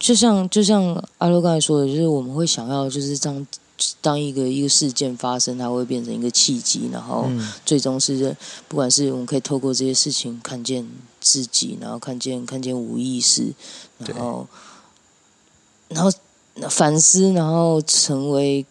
[0.00, 3.46] 就像就像阿洛刚才说的，就是我们会想要，就是这样。
[4.00, 7.28] 当一个一个事件发生，它会变成一个契机，然后
[7.66, 8.34] 最终是，
[8.68, 10.88] 不管是我们可以透过这些事情看见
[11.20, 13.52] 自己，然后看见看见无意识，
[13.98, 14.46] 然后
[15.88, 16.10] 然后
[16.70, 18.64] 反思，然后成为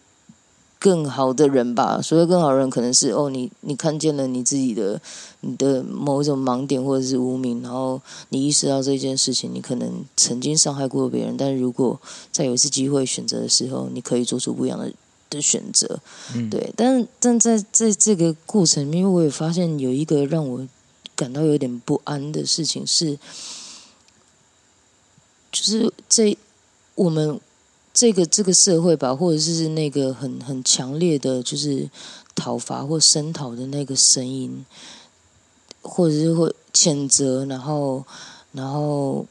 [0.78, 2.00] 更好的人吧。
[2.02, 5.00] 所谓更好的人，可能是哦，你你看见了你自己的
[5.40, 14.92] 你的某一种盲点或者是无名，然后你意识到这件事情，你可能曾经伤害过别人，但是如果再有一次机会选择的时候，你可以做出不一样的。
[15.28, 15.98] 的选择，
[16.36, 20.64] 嗯、对，但但在在这个过程因为，我也发现有一个让我
[21.16, 23.18] 感到有点不安的事情是，
[25.50, 26.38] 就是这
[26.94, 27.40] 我们
[27.96, 31.88] 这个这个社会吧，或者是那个很很强烈的，就是
[32.34, 34.66] 讨伐或声讨的那个声音，
[35.80, 38.04] 或者是会谴责，然后
[38.52, 39.24] 然后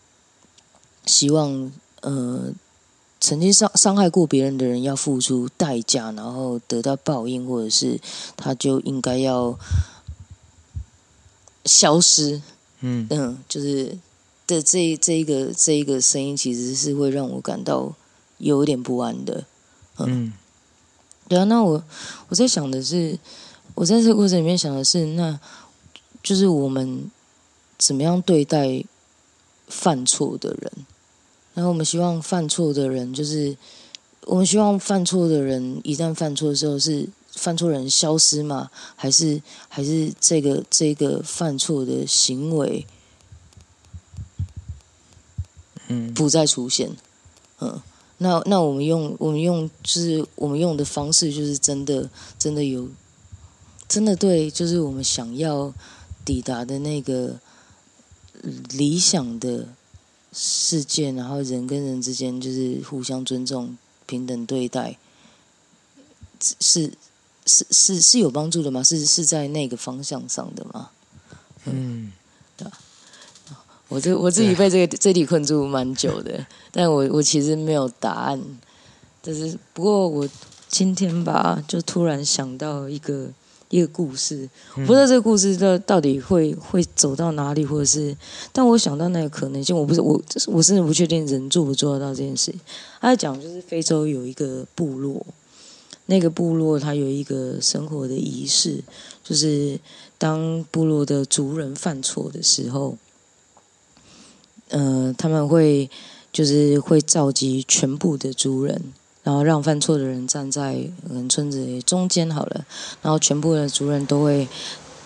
[1.06, 2.52] 希望呃。
[3.22, 8.00] 曾经伤伤害过别人的人要付出代价，然后得到报应，或者是
[8.38, 9.58] 他就应该要
[11.64, 12.40] 消失。
[12.82, 13.98] 嗯嗯，就是
[14.46, 17.96] 的这这一个这一个声音，其实是会让我感到
[18.38, 19.46] 有一点不安的。
[19.98, 20.34] 嗯，嗯
[21.28, 21.84] 对啊，那我
[22.30, 23.18] 我在想的是，
[23.74, 25.40] 我在这个过程里面想的是，那
[26.22, 27.10] 就是我们
[27.78, 28.84] 怎么样对待
[29.68, 30.72] 犯错的人？
[31.54, 33.56] 然后我们希望犯错的人，就是
[34.26, 38.70] 我们希望犯错的人一旦犯错的时候，是犯错人消失吗？
[38.96, 42.86] 还是还是这个这个犯错的行为，
[45.88, 46.92] 嗯，不再出现？
[47.62, 47.82] 嗯，
[48.18, 52.90] 那那我们用我们用就是我们用的方式，就是真的真的有
[53.88, 55.74] 真的对，就是我们想要
[56.24, 57.40] 抵达的那个
[58.72, 59.68] 理想的。
[60.38, 64.98] 世界，然后人跟人之间就是互相尊重、平等对待，
[66.60, 66.92] 是
[67.46, 68.84] 是是是有帮助的吗？
[68.84, 70.90] 是是在那个方向上的吗？
[71.64, 72.12] 嗯，
[72.58, 72.68] 对。
[73.88, 78.42] 我这我自己被这个这里困住蛮久的， 但我我其实没有答案。
[79.22, 80.28] 但是不过我
[80.68, 83.30] 今天吧，就突然想到一个。
[83.70, 88.16] 一个故事，我不知道这个故事到到底会会走到哪里，或者是，
[88.54, 92.54] 但我想到那个可能性，我不是我，就是我甚至不确定人做不做得到这件事。
[93.02, 95.26] 他在讲就是非洲有一个部落，
[96.06, 98.82] 那个部落它有一个生活的仪式，
[99.24, 99.78] 就是
[100.20, 102.96] 当部落的族人犯错的时候，
[104.70, 105.90] 呃，他们会
[106.32, 108.82] 就是会召集全部的族人。
[109.24, 112.64] 然后让犯错的人站在嗯村子中间好了，
[113.02, 114.48] 然后全部的族人都会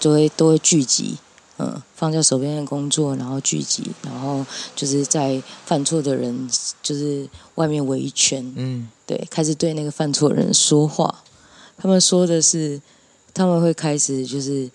[0.02, 1.18] 都会都会聚集，
[1.58, 4.46] 嗯，放下手边的工作，然后聚集，然后
[4.76, 6.50] 就是在犯错的人
[6.84, 11.24] 就是外面围一圈，嗯，对，开始对那个犯错人说话。
[11.78, 12.82] 他们说的是，
[13.34, 14.70] 他们会开始就是，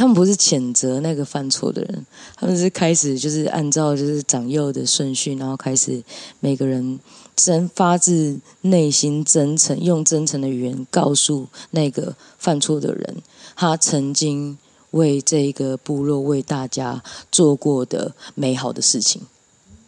[0.00, 6.02] 他们不是谴责那个犯错的人，他们是开始就是按照就是长幼的顺序，然后开始
[6.40, 6.98] 每个人。
[7.36, 13.16] 真发自内心真诚，用真诚的语言告诉那个犯错的人，
[13.56, 14.58] 他曾经
[14.90, 19.22] 为这个部落、为大家做过的美好的事情。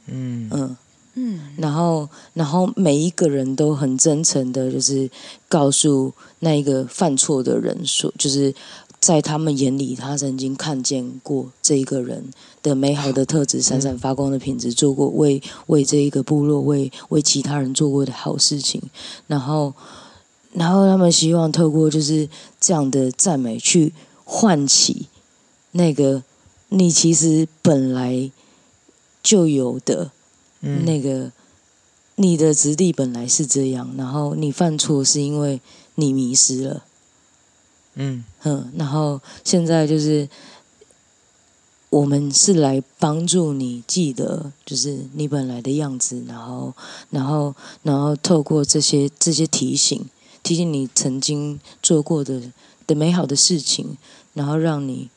[0.06, 0.76] 嗯嗯
[1.12, 5.10] 嗯，然后然后每一个人都很真诚的，就是
[5.46, 8.54] 告诉那一个犯错的人说，就是。
[9.02, 12.24] 在他们眼里，他曾经看见过这一个人
[12.62, 18.80] 的美好的特质，闪闪发光的品质，做过为为这一个部落、为为其他人做过的好事情。
[19.26, 19.74] 然后，
[20.52, 22.28] 然后他们希望透过就是
[22.60, 25.06] 这样的赞美，去唤起
[25.72, 26.22] 那个
[26.68, 28.30] 你其实本来
[29.20, 30.12] 就有的
[30.60, 31.32] 那个
[32.14, 35.60] 你的质地本来是这样，然后你犯错是因为
[35.96, 36.84] 你迷失了。
[37.94, 40.26] 嗯哼，然后现在就是
[41.90, 46.72] 我们是来帮助你记得，就是你本来的样子，然后，
[47.10, 50.08] 然后，然后透过这些这些提醒，
[50.42, 52.50] 提醒你曾经做过的
[52.86, 53.98] 的美好的事情，
[54.32, 55.10] 然后让你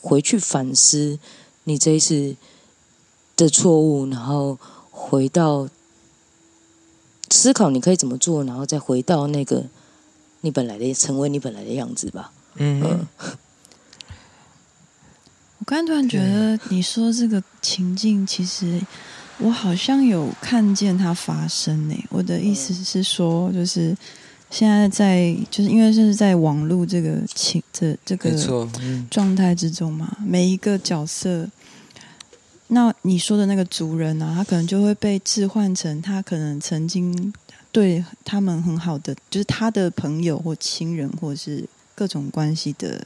[0.00, 1.18] 回去反思
[1.64, 2.36] 你这一次
[3.34, 4.56] 的错误，然后
[4.92, 5.68] 回到
[7.30, 9.64] 思考你可以怎么做，然后再回到那个。
[10.42, 12.30] 你本来的成为你本来的样子吧。
[12.56, 13.06] 嗯，嗯，
[15.58, 18.80] 我刚才突然觉得你说这个情境，其实
[19.38, 21.94] 我好像有看见它发生呢。
[22.10, 23.96] 我的意思是说，就是
[24.50, 28.30] 现在在，就是因为是在网络这个情这这个
[29.10, 31.48] 状态之中嘛，每一个角色，
[32.66, 37.32] 那你说的那个族人啊，他可能就会被置换成他可能曾经。
[37.72, 43.02] 对他们很好的，就是他的朋友或亲人，或者是各种关系的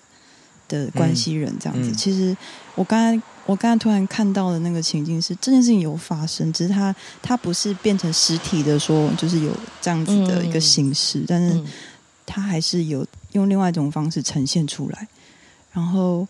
[0.69, 1.91] 的关系人这样子。
[1.91, 2.37] 嗯嗯、其实
[2.75, 11.63] 我刚才我刚才突然看到的那个情境是，这件事情有发生，只是他他不是变成实体的说，就是有这样子的一个形式，嗯、但是
[12.27, 15.07] 他还是有用另外一种方式呈现出来。
[15.73, 16.27] 然后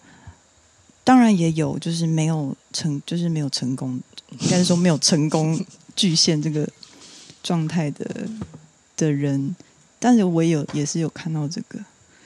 [1.02, 3.98] 当然也有就是没有成，就是没有成功，
[4.40, 5.58] 应该是说没有成功
[5.96, 6.68] 巨献这个。
[7.46, 8.26] 状态的
[8.96, 9.54] 的人，
[10.00, 11.78] 但是我有也是有看到这个，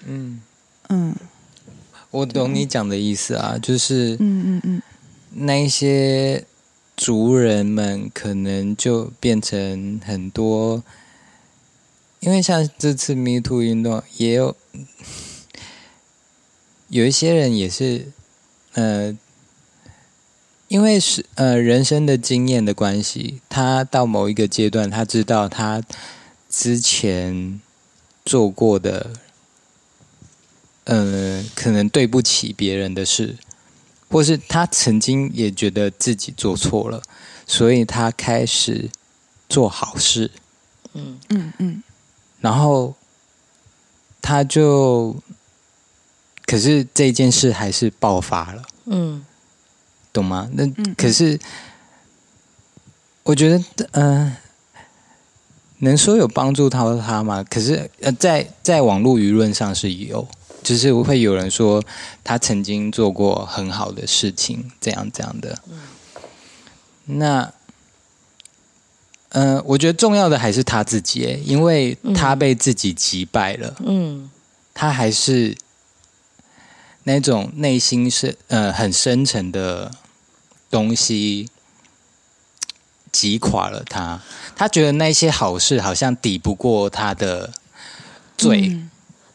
[0.06, 0.40] 嗯。
[0.88, 1.14] 嗯，
[2.10, 4.82] 我懂你讲的意思啊，就是嗯嗯嗯，
[5.32, 6.44] 那一些
[6.96, 10.82] 族人们可能就变成很多，
[12.20, 14.56] 因为像这次 Me Too 运动也有
[16.88, 18.10] 有一些人也是
[18.72, 19.14] 呃。
[20.70, 25.82] 因为是呃人生的经验的关系，他到某一个阶段，他知道他
[26.48, 27.60] 之前
[28.24, 29.10] 做过的，
[30.84, 33.36] 呃，可能对不起别人的事，
[34.08, 37.02] 或是他曾经也觉得自己做错了，
[37.48, 38.88] 所以他开始
[39.48, 40.30] 做好事。
[40.94, 41.82] 嗯嗯嗯，
[42.38, 42.94] 然后
[44.22, 45.16] 他就，
[46.46, 48.62] 可是这件事还是爆发了。
[48.86, 49.24] 嗯，
[50.12, 50.48] 懂吗？
[50.52, 51.38] 那可是，
[53.22, 53.58] 我觉得，
[53.92, 54.36] 嗯、呃，
[55.78, 57.44] 能说有帮助到他吗？
[57.48, 60.26] 可是，呃，在在网络舆论上是有，
[60.62, 61.82] 就是会有人说
[62.22, 65.58] 他曾经做过很好的事情，这样这样的。
[65.68, 67.52] 嗯、那。
[69.32, 73.76] 嗯、呃，我觉得重要的还是他自己，因为他被自己击败了。
[73.86, 74.28] 嗯，
[74.74, 75.56] 他还是
[77.04, 79.90] 那种内心是呃很深沉的
[80.70, 81.48] 东西
[83.10, 84.20] 击垮了他。
[84.54, 87.52] 他觉得那些好事好像抵不过他的
[88.36, 88.68] 罪。
[88.70, 88.90] 嗯、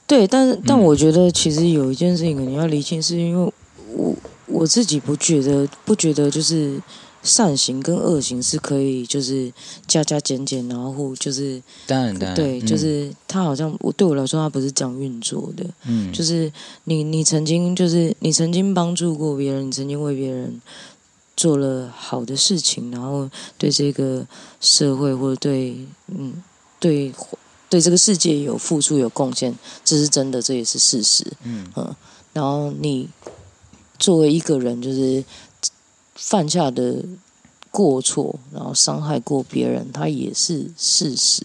[0.08, 3.54] 对，但是但我觉得其实有一件事情你要厘清，是因为
[3.94, 6.82] 我我自己不觉得不觉得就是。
[7.26, 9.52] 善行跟恶行是可以，就是
[9.88, 15.66] 加加减减，然后就是当然，当然对，嗯、就是他好像我对我来说，他不是这样运作的。
[15.88, 16.54] 嗯，就是
[16.84, 20.62] 你你曾经就是你曾经帮助过别人，你曾经为别人
[21.36, 24.24] 做了好的事情，然后对这个
[24.62, 25.76] 社会或者对
[26.10, 26.44] 嗯
[26.80, 27.12] 对
[27.68, 31.26] 对这个世界有付出有贡献，这是真的，这也是事实。
[31.44, 31.96] 嗯嗯，
[32.34, 33.10] 然后你
[33.98, 35.24] 作为一个人，就是。
[36.16, 37.04] 犯下的
[37.70, 41.44] 过错，然后伤害过别人，他也是事实。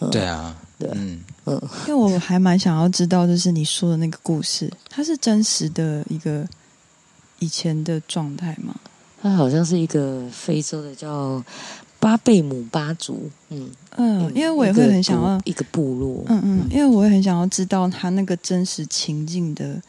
[0.00, 6.46] 嗯、对啊，对，嗯嗯，因为我还蛮想要知道，就是你说的那个故事，它是真实的一个
[7.38, 8.74] 以前的状态吗？
[9.22, 11.42] 它好像是一个非洲的叫
[11.98, 13.30] 巴贝姆巴族。
[13.48, 16.24] 嗯嗯，因为我也会很想要一个部落。
[16.26, 19.80] 嗯嗯，因为我也很想要知道他那个真实情境的。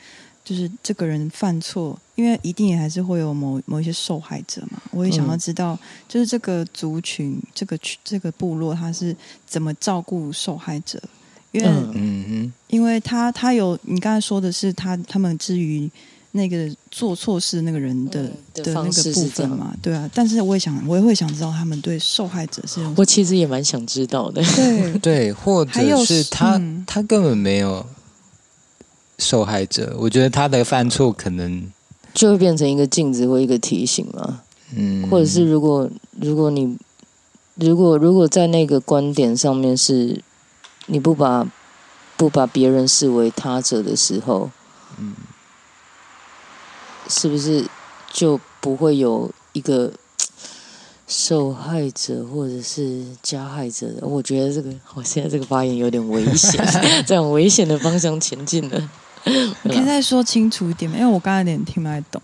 [0.46, 4.80] 就是这个人犯错，因为一定也还是会有某某一些受害者嘛。
[4.92, 5.78] 我也想要知道，
[6.08, 9.14] 就是这个族群、这个群、这个部落，他是
[9.48, 11.02] 怎么照顾受害者？
[11.52, 15.90] 因为，嗯嗯，因为他他有你刚才说的是他他们至于
[16.34, 20.08] 那个做错事那个人的、嗯、的，的那个部分嘛，对啊。
[20.14, 22.86] 但是我也想，我也会想知道他们对受害者是。
[22.98, 27.84] 我其实也蛮想知道的，对对，或者是他、嗯、他根本没有。
[29.18, 31.72] 受害者，我觉得他的犯错可能
[32.14, 34.42] 就会变成一个镜子或一个提醒嘛。
[34.76, 35.90] 嗯，或者是如果
[36.20, 36.78] 如果你
[37.56, 40.22] 如果如果在那个观点上面是
[40.88, 41.48] 你不把
[42.18, 44.50] 不把别人视为他者的时候，
[45.00, 45.14] 嗯，
[47.08, 47.66] 是不是
[48.12, 49.94] 就不会有一个
[51.08, 54.08] 受害者或者是加害者的？
[54.08, 56.60] 我觉得这个我现在这个发言有点危险，
[57.06, 58.90] 在往危险的方向前进了。
[59.64, 60.98] 你 可以再说清楚一点吗？
[60.98, 62.22] 因为我刚才有点听不太懂。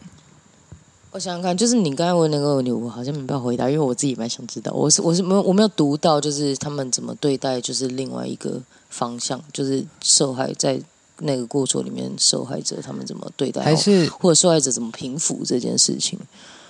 [1.13, 4.71] 我想想看，就是你刚才问那个问题，我好像没办法回答，因为我自己蛮想知道。
[4.71, 10.79] 我是我是没有我没有读到，就是他们怎么对待，就是另外一个方向，就是受害在
[11.17, 16.17] 那个过错里面受害者他们怎么对待，还是或者受害者怎么平复这件事情？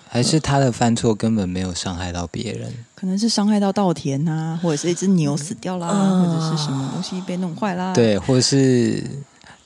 [0.09, 9.05] 还是他的犯错根本没有伤害到别人，可能是伤害到稻田啊，或者是一只牛死掉啦，嗯、或者是什么东西被弄坏啦，对，或者是。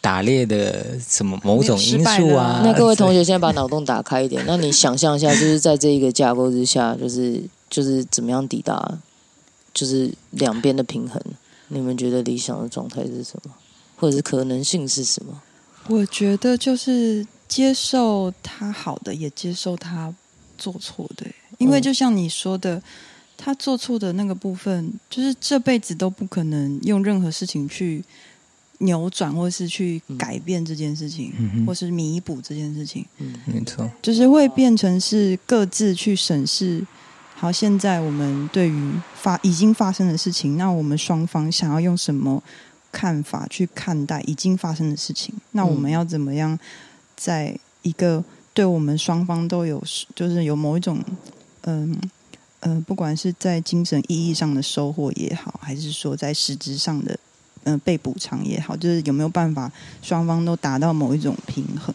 [0.06, 2.62] 打猎的什么某种因素啊？
[2.64, 4.40] 那各位同学，现在把脑洞打开一点。
[4.46, 7.42] 那你想象一下，就是在这一个架构之下，就是
[7.72, 9.00] 就是怎么样抵达，
[9.74, 11.20] 就是两边的平衡？
[11.70, 13.52] 你们觉得理想的状态是什么，
[13.96, 15.42] 或者是可能性是什么？
[15.88, 20.14] 我觉得就是接受他好的，也接受他
[20.56, 21.26] 做错的。
[21.58, 22.80] 因为就像你说的，
[23.36, 28.06] 他做错的那个部分，就是这辈子都不可能用任何事情去。
[28.80, 36.86] 扭转，或是去改变这件事情，嗯、或是弥补这件事情，嗯，没错，就是会变成是各自去审视。
[37.36, 42.42] 好，现在我们对于发已经发生的事情，那我们双方想要用什么
[42.92, 45.34] 看法去看待已经发生的事情？
[45.52, 46.58] 那我们要怎么样，
[47.16, 48.24] 在一个
[48.54, 51.00] 对我们双方都有，就是有某一种，
[51.64, 51.98] 嗯、
[52.62, 57.18] 呃、嗯、呃，不管是在精神意义上的收获也好，还是说在实质上的。
[57.66, 61.94] 嗯、呃，被补偿也好，就是有没有办法双方都达到某一种平衡？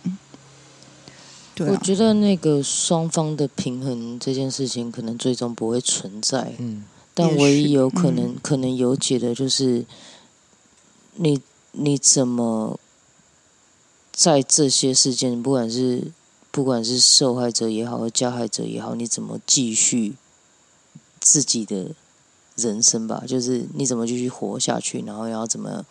[1.54, 6.52] 对、啊，我觉得那个双方的平衡这件事情可能最终不会存在。
[6.58, 9.84] 嗯，但唯一有可能、嗯、可能有解的就是
[11.14, 11.40] 你
[11.72, 12.78] 你怎么
[14.12, 16.10] 在这些事件，不管是
[16.50, 20.14] 不管是受害者也好，和加害者也好，你怎么继续
[21.20, 21.94] 自己的。
[22.60, 25.84] 人生吧，就是你怎么继续活下去，然后要怎么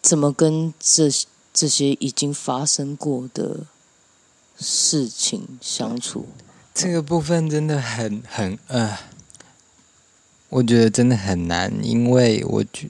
[0.00, 1.10] 怎么跟这
[1.52, 3.60] 这些已经发生过的
[4.58, 6.26] 事情相处。
[6.74, 8.98] 这个部分真的很很呃，
[10.48, 12.88] 我觉得真的很难，因为我觉。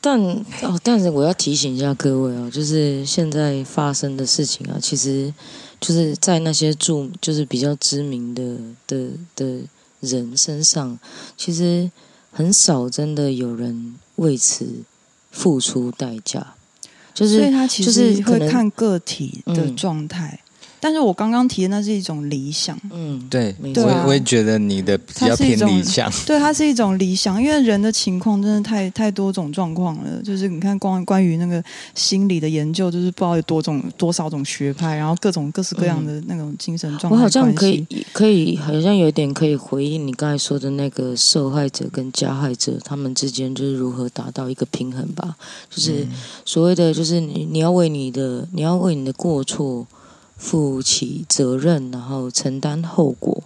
[0.00, 0.20] 但
[0.60, 5.32] 哦，但是我要提醒一下各位哦，就是现在发生的事情啊，其实
[5.80, 9.62] 就是在那些著就是比较知名的的的
[10.04, 10.98] 人身上，
[11.36, 11.90] 其实
[12.30, 14.84] 很少真的有人为此
[15.30, 16.54] 付出代价。
[17.12, 20.40] 就是所以他其实会看个体的状态。
[20.84, 30.22] 但是我刚刚提的那是一种理想，嗯，对，对啊、我我也觉得你的比较偏理想， 对，它是一种理想，因为人的情况真的太太多种状况了。
[30.22, 31.64] 就是你看，关关于那个
[31.94, 37.14] 心理的研究，就是不知道有多种多少种学派，然后各种各式各样的那种精神状况、嗯。
[37.14, 45.34] 我好像可以可以，好像有点可以回应你刚才说的那个受害者跟加害者他们之间就是如何达到一个平衡吧？
[45.70, 46.06] 就是
[46.44, 49.86] 所谓的，就是你你要为你的你要为你的过错。
[50.36, 53.42] 负起责任，然后承担后果，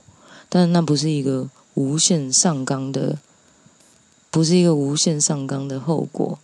[0.49, 3.18] 但那不是一个无限上纲的，
[4.30, 6.39] 不是一个无限上纲的后果。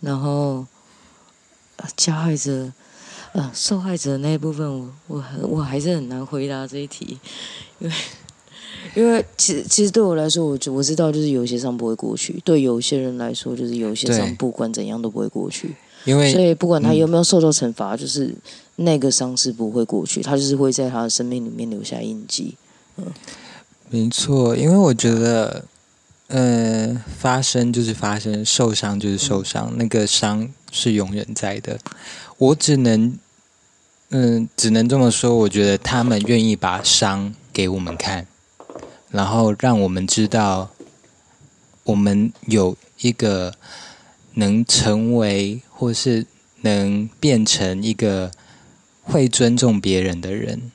[0.00, 0.66] 然后，
[1.96, 2.70] 加害者，
[3.32, 7.18] 呃，受害者那一部分我，我我我还是很难回答这一题，
[7.78, 7.94] 因为
[8.94, 15.74] 因为其实其实对我来说，我我知道就是有些伤不会过去，对有些人来说，就是有些伤不管怎样都不会过去。
[16.04, 18.32] 因为所以不管他有没有受到惩罚，嗯、就是
[18.76, 22.56] 那个伤是不会过去，他就是会在他的生命里面留下印记。
[22.96, 23.06] 嗯，
[23.90, 25.64] 没错，因为我觉得，
[26.28, 31.78] 呃，发生就是发生，受伤就是受伤，那个伤是永远在的。
[32.38, 33.18] 我只能，
[34.10, 35.34] 嗯、只能这么说。
[35.34, 38.26] 我觉得他们愿意把伤给我们看，
[39.10, 40.70] 然后让我们知道，
[41.84, 43.54] 我们有一个。
[44.38, 46.26] 能成为，或是
[46.60, 48.30] 能变成一个
[49.06, 50.70] 会尊重别人的人，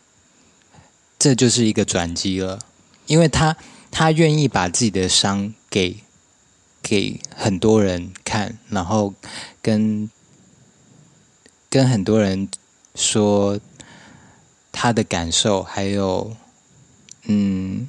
[1.19, 2.59] 这就是一个转机了。
[3.05, 3.55] 因为他
[3.91, 5.97] 他愿意把自己的伤给
[6.82, 9.13] 给很多人看，然后
[9.61, 10.09] 跟
[11.69, 12.49] 跟很多人
[12.95, 13.59] 说
[14.71, 16.36] 他的感受，还有
[17.25, 17.88] 嗯，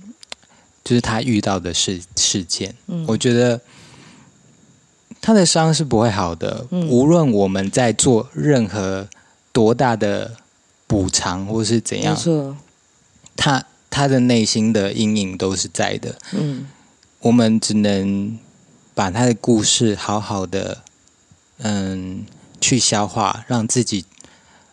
[0.82, 2.74] 就是他遇到的事事件。
[2.88, 3.60] 嗯，我觉得。
[5.24, 9.08] 他的伤是不会好的，嗯、无论我们在做任何
[9.52, 10.36] 多大的
[10.86, 12.16] 补偿或是怎样，
[13.36, 16.18] 他他的内心的阴影都是在的。
[16.32, 16.66] 嗯，
[17.20, 18.38] 我们只能
[18.94, 20.82] 把他的故事好好的，
[21.58, 22.24] 嗯，
[22.60, 24.04] 去消化，让自己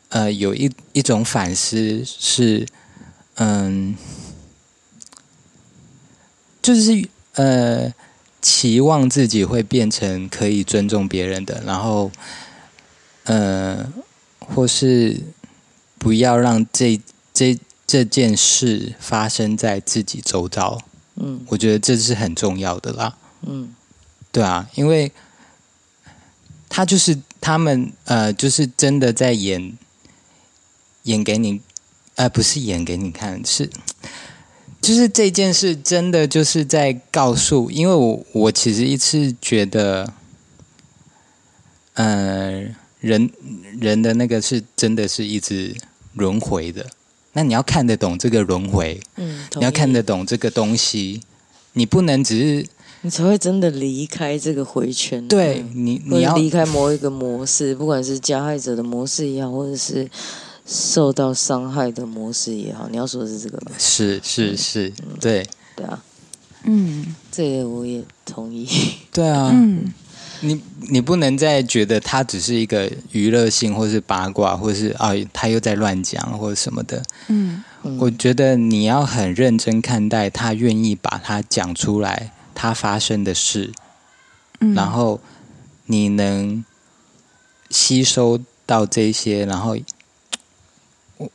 [0.09, 2.65] 呃有一一种反思是，
[3.35, 3.95] 嗯，
[6.61, 7.93] 就是呃。
[8.41, 12.09] 期望自己会变成可以尊重别人的，然后，
[13.25, 13.85] 呃，
[14.53, 15.21] 或是
[15.97, 16.99] 不要让这
[17.33, 20.81] 这这件事发生在自己周遭。
[21.15, 23.17] 嗯，我觉得这是很重要的啦。
[23.41, 23.75] 嗯，
[24.31, 25.11] 对啊，因为
[26.69, 29.77] 他就是他们，呃，就是真的在演
[31.03, 31.61] 演给你，
[32.15, 33.69] 呃，不是演给你看，是。
[34.81, 40.13] 就是这件事真的就是在告诉，因为我我其实一直觉得，
[41.95, 42.63] 呃，
[42.99, 43.29] 人
[43.79, 45.75] 人的那个是真的是一直
[46.13, 46.85] 轮回的。
[47.33, 51.21] 那你要看得懂这个轮回，嗯，你要看得懂这个东西，
[51.73, 52.67] 你不能只是
[53.01, 55.27] 你才会真的离开这个回圈。
[55.27, 60.09] 对你，你要离开某一个模式，不管是加害者的模式也好，或者是。
[60.71, 63.71] 受到伤害的模式也好，你要说的是这个吗？
[63.79, 65.43] 是是是，嗯、对
[65.75, 66.03] 对啊，
[66.65, 68.69] 嗯，这个我也同意。
[69.11, 69.91] 对啊，嗯，
[70.41, 77.03] 你你不能再觉得他只是一个娱乐性，或是八卦，或是啊，他又在乱讲，或者什么的。
[77.27, 77.63] 嗯，
[77.99, 83.71] 我觉得你要很认真看待他愿意把他讲出来，他发生的事，
[84.59, 85.19] 嗯、然后
[85.85, 86.63] 你能
[87.69, 89.77] 吸收到这些，然后
[91.17, 91.29] 我。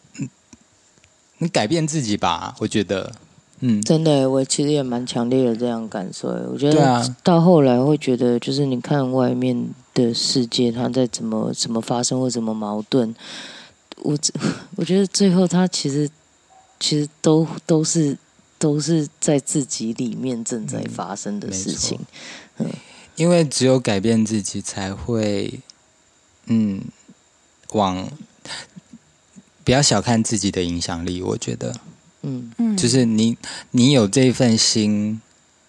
[1.39, 3.13] 你改变自己吧，我觉得，
[3.61, 6.29] 嗯，真的，我其实也蛮强烈的这样感受。
[6.53, 13.15] 我觉得到后来会觉得，就是你看外面的世界，它在怎么怎么发生或怎么矛盾，
[14.03, 14.19] 我
[14.77, 16.11] 我觉得最后它其实
[16.79, 18.17] 其实都都是
[18.59, 21.99] 都是在自己里面正在发生的事情。
[22.59, 22.67] 嗯，
[23.17, 25.61] 因为只有改变自己，才会
[26.47, 26.83] 嗯
[27.73, 28.09] 往。
[29.65, 31.75] 不要小看自己的影响力，我觉得，
[32.25, 33.37] 嗯嗯，就是你
[33.73, 35.21] 你有这份心，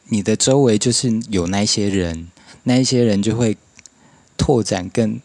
[0.07, 2.29] 你的周围就是有那些人，
[2.63, 3.57] 那一些人就会
[4.37, 5.19] 拓展更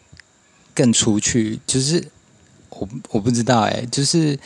[0.75, 2.05] 更出去，就是
[2.69, 4.37] 我我不知道哎，就是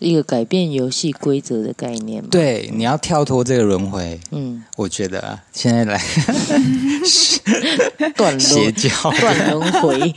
[0.00, 2.28] 一个改变游戏规则的概念嘛。
[2.30, 4.18] 对，你要跳脱这个轮回。
[4.32, 6.02] 嗯，我觉得啊，现在来
[8.16, 8.90] 断 邪教
[9.20, 10.14] 断轮回，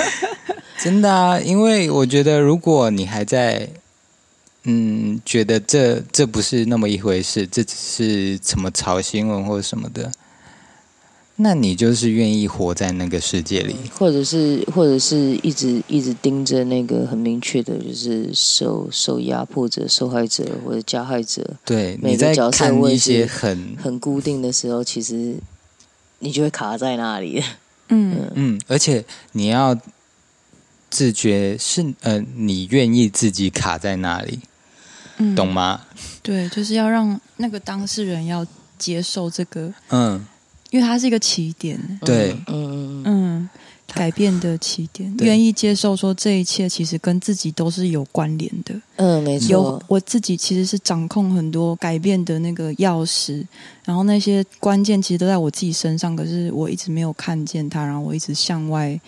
[0.78, 3.70] 真的啊，因为我觉得如果你还在。
[4.68, 10.10] 嗯，觉得这这不是那么一回事，这只是什么炒新闻或者什么的，
[11.36, 21.54] 那你就是愿意活在那个世界里，或者是或者是一直一直盯着那个很明确的，就是受受压迫者、受害者或者加害者。
[21.64, 25.36] 对，每个角色位置一些很很固定的时候，其实
[26.18, 27.40] 你就会卡在那里。
[27.88, 29.78] 嗯嗯，嗯，而且你要
[30.90, 34.40] 自觉是呃，你愿意自己卡在那里。
[35.18, 35.80] 嗯、懂吗？
[36.22, 38.46] 对，就是要让那个当事人要
[38.78, 40.24] 接受这个，嗯，
[40.70, 43.50] 因为它是一个起点，对，嗯嗯，
[43.86, 53.44] 改变的起点，愿意接受说这一切其实跟自己都是有关联的，嗯，没错，有我自己其实是掌控很多改变的那个钥匙，
[53.84, 59.00] 然后那些关键其实都在我自己身上，可是我一直没有看见它，然后我一直向外。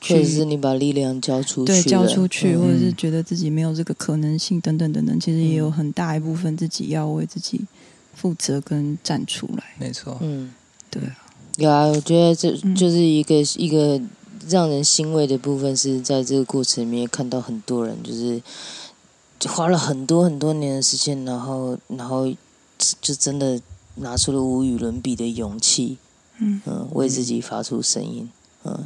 [0.00, 7.62] 确实是你把力量交出去，对，交出去，嗯、或者是觉得自己没有这个可能性，等等等等，其实也有很大一部分自己要为自己
[8.14, 9.64] 负责跟站出来。
[9.78, 10.52] 没错，嗯，
[10.90, 11.16] 对啊，
[11.56, 14.00] 有啊，我觉得这就是一个、嗯、一个
[14.48, 18.40] 让人欣慰的部分，是在这个过程里面看到很多人就是
[19.48, 22.32] 花了很多很多年的时间，然后然后
[23.00, 23.60] 就真的
[23.96, 25.98] 拿出了无与伦比的勇气，
[26.38, 26.60] 嗯。
[26.66, 28.22] 嗯，为自己发出声音。
[28.22, 28.30] 嗯，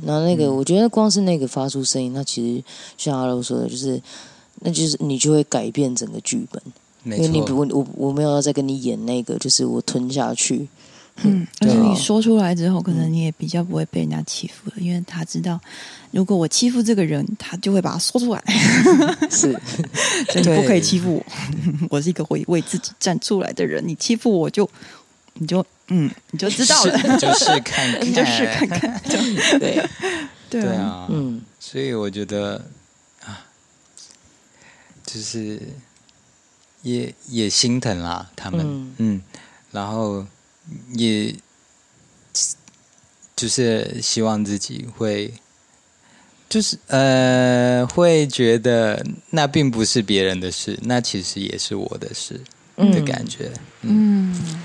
[0.02, 2.64] 那那个，我觉得光是那个发出声音，那其实
[2.96, 4.00] 像阿柔说的，就是，
[4.60, 6.62] 那就是你就会改变整个剧本。
[7.04, 10.68] 因为你不，我我没有要再跟你演那个，就是我吞下去。
[11.22, 15.58] 嗯，而且你说出来之后，可能你也比较不会被人家欺负了，因为他知道，
[16.10, 18.42] 如果我欺负这个人，他就会把他说出来。
[19.30, 19.52] 是，
[20.28, 21.24] 所以你不可以欺负我，
[21.96, 24.68] 我是一个会为自己站出来的人，你欺负我就，
[25.40, 25.66] 你就。
[25.92, 28.68] 嗯，你就知道了，就是 看看，就是看。
[28.68, 29.00] 看，
[29.58, 29.84] 对。
[30.48, 32.64] 对对啊，嗯，所以我觉得
[33.24, 33.46] 啊，
[35.06, 35.60] 就是
[36.82, 39.22] 也也心疼啦，他们，嗯，嗯，
[39.70, 40.26] 然后
[40.94, 41.32] 也
[43.36, 45.32] 就是希望自己会，
[46.48, 52.40] 就是呃，会觉得那并不是别人的事，那其实也是我的事
[52.76, 54.32] 的感觉，嗯。
[54.32, 54.60] 嗯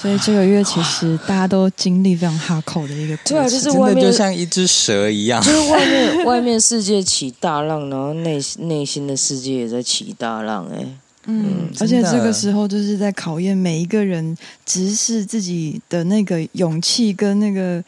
[0.00, 10.86] 所以这个月其实大家都经历非常哈口的一个，对啊，就是外面就像一只蛇一样，就是外面 外面世界起大浪，然后内内心的世界也在起大浪，哎，
[11.26, 17.82] 嗯，而且这个时候就是在考验每一个人直视自己的那个勇气跟那个，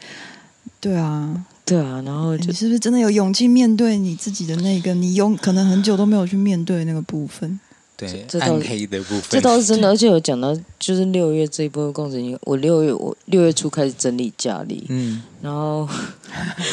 [0.81, 4.93] 对啊，对啊，然后你是不是真的有勇气面对你自己的那个？
[4.93, 7.59] 你有可能很久都没有去面对那个部分？
[8.09, 9.87] 对，这倒暗黑的部分，这倒是真的。
[9.93, 15.87] 而且有讲到，就是六月这一波的工程，我六月我六月初开始整理家里，嗯，然后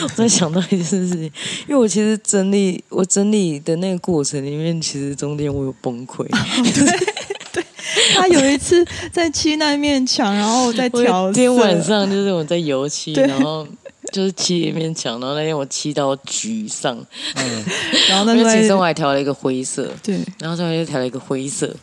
[0.02, 1.24] 我在想到一件事情，
[1.68, 6.26] 因为我其实整理我整理的那个过程里面，其实中间我有崩溃。
[8.14, 11.32] 他有一次在漆那面墙，然后在调。
[11.32, 13.66] 今天晚上就是我在油漆，然后。
[14.10, 16.96] 就是漆一面墙，然后那天我漆到沮丧，
[17.34, 17.64] 嗯，
[18.08, 21.74] 然后那个其中我还调了一个灰色，对，然后上面又调了一个灰色，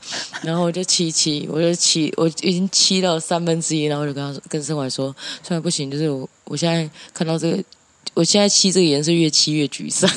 [0.41, 7.63] 然后我就漆漆，我就漆，我已经漆到三分之一，然后我就跟他说，跟盛怀说，虽然不行，就是我我现在看到这个，
[8.13, 10.09] 我现在漆这个颜色越漆越沮丧，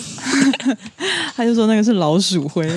[1.37, 2.67] 他就说那个是老鼠灰。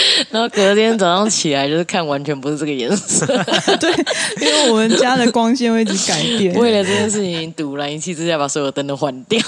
[0.30, 3.26] 然后隔天早上起来，就是看完全不是这个颜色。
[3.80, 3.90] 对，
[4.40, 6.54] 因为我们家的光线会一直改变。
[6.60, 9.40] 为了这件事情，赌烂一气之下把所有灯都换掉，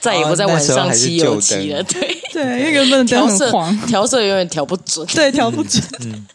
[0.00, 1.82] 再也不在晚上漆油漆了。
[1.84, 5.06] 对对，因为原本的灯很黄，调色永远调不准。
[5.08, 5.82] 对，调不准。
[6.00, 6.26] 嗯，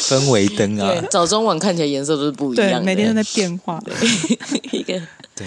[0.00, 3.92] 氛围灯啊，对，早中晚看起来颜色都是不一样的，每天都在变化的。
[4.72, 5.00] 一个
[5.34, 5.46] 对。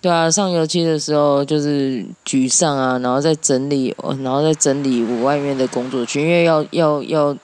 [0.00, 7.36] 对啊，上油漆的时候就是沮丧啊，然后再整理，然后再整理我外面的工作区，因为要要要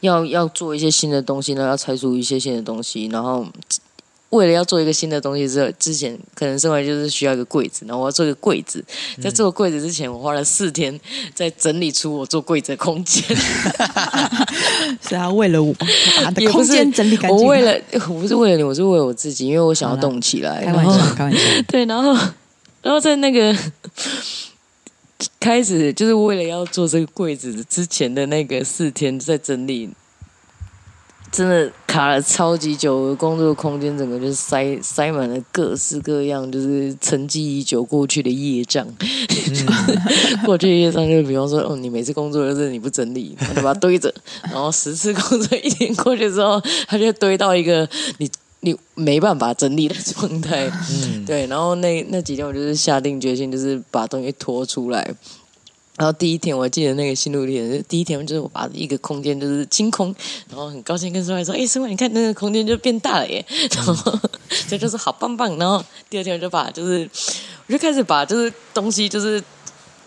[0.00, 3.46] 要要做一些新的东西呢，要拆除一些新的东西，然后。
[4.34, 8.84] 为了要做一个新的东西之后，之前可能生活就是需要一个柜子，然后我要做一个柜子。
[9.22, 10.98] 在做柜子之前，我花了四天
[11.32, 13.22] 在整理出我做柜子的空间。
[15.00, 17.38] 是啊，为了我把的空间整理干净。
[17.38, 20.64] 我为了我不是为了你，我是为了我自己，因为我想要动起来。
[20.64, 21.38] 开玩笑，开玩笑。
[21.68, 22.12] 对，然后
[22.82, 23.56] 然后在那个
[25.38, 29.90] 开始，就是为了要做这个柜子之前的那个四天，在整理。
[31.34, 38.86] 真的卡了超级久，工作空间整个就是塞塞满了各式各样，就是沉积已久过去的业障。
[38.86, 44.14] 嗯、 过去业障就是，比方说，哦，你每次工作就是你不整理，你把它堆着，
[44.52, 48.30] 然后十次工作一天过去之后，它就堆到一个你
[48.60, 50.70] 你没办法整理的状态。
[50.88, 51.48] 嗯，对。
[51.48, 55.12] 然后那那几天我就是下定决心，就是把东西拖出来。
[55.96, 57.84] 然后第一天，我记得那个心路历程。
[57.88, 60.14] 第一天就是我把一个空间就是清空，
[60.48, 63.44] 然后很高兴跟孙伟说：“哎，孙伟，你看那个空间就变大了耶！”
[63.76, 64.18] 然后
[64.68, 65.56] 这就是好棒棒。
[65.56, 67.08] 然后第二天我就把就是，
[67.66, 69.42] 我就开始把就是东西就是。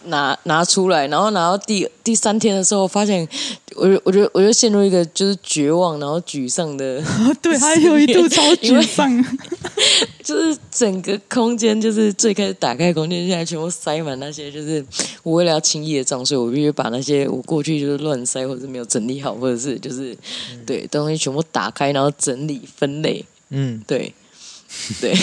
[0.08, 3.28] 拿拿出来，然后拿到第第三天的时候，发现
[3.76, 7.02] 我就我就我就陷入一个就是绝望，然后沮丧的。
[7.42, 9.24] 对，还有一度超沮丧，
[10.24, 14.84] 就是整个空间，就是最开始打开空间，现在全部塞满那些，就是
[15.24, 20.14] 我为了要清业障，所以我必须把那些我过去就是乱塞或者是没有整理好，或者是就是、
[20.52, 23.24] 嗯、对东西全部打开，然后整理分类。
[23.50, 24.14] 嗯，对
[25.00, 25.16] 对，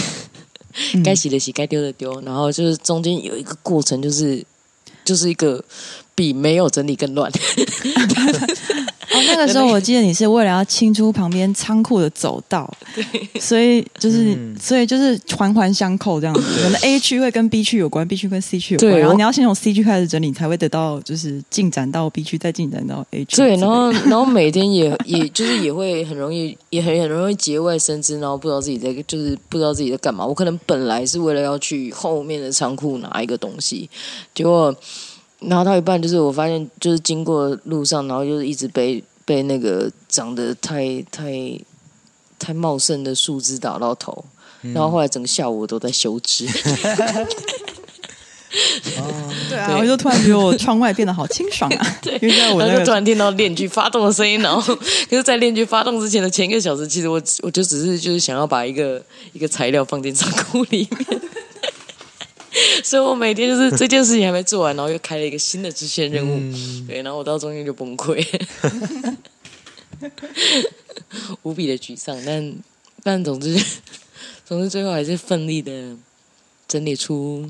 [1.04, 4.44] 该洗的洗，该丢的丢，然后就是中间有一个过程，就是。
[5.04, 5.62] 就是一个
[6.14, 7.30] 比没有整理更乱。
[9.14, 12.68] 哦，那个时候我记得你是为了要清出旁边仓库的走道，
[13.40, 16.42] 所以就是、嗯、所以就是环环相扣这样子。
[16.62, 23.36] 可能 A 区会跟 B 区有关，B 区跟 C 区有关，然后你要先从 C 区开始整理，才会得到就是进展到 B 区，再进展到 A 区。
[23.36, 30.26] 对，然后然后每天也也就是也会很容易也很很容易节外生枝，然后不知道自己在就是不知道自己在干嘛。
[30.26, 33.88] 我可能本来是为了要去后面的仓库拿一个东西，
[34.34, 34.74] 结果。
[35.48, 41.32] 然后到一半，就是我发现，就是经过路上，然后就是一直被被那个长得太太
[42.38, 44.24] 太茂盛的树枝打到头，
[44.62, 46.46] 嗯、然后后来整个下午我都在修枝。
[48.98, 51.86] 哦， 对啊，我就突然觉得我窗外变得好清爽啊！
[52.00, 54.60] 对，因为我然后就突然听到链锯发动的声音，然后
[55.10, 61.20] 可是，在链锯发动之前的前一个小时，其实我我就只是就是想要把一个一个材料放进仓库里面。
[62.84, 68.24] 所以我每天就是这件事情还没做完，然后又开了一个新的支线任务，嗯、对，然后我到中间就崩溃，
[71.42, 72.16] 无比的沮丧。
[72.24, 72.54] 但
[73.02, 73.56] 但总之，
[74.46, 75.96] 总之最后还是奋力的
[76.68, 77.46] 整理出，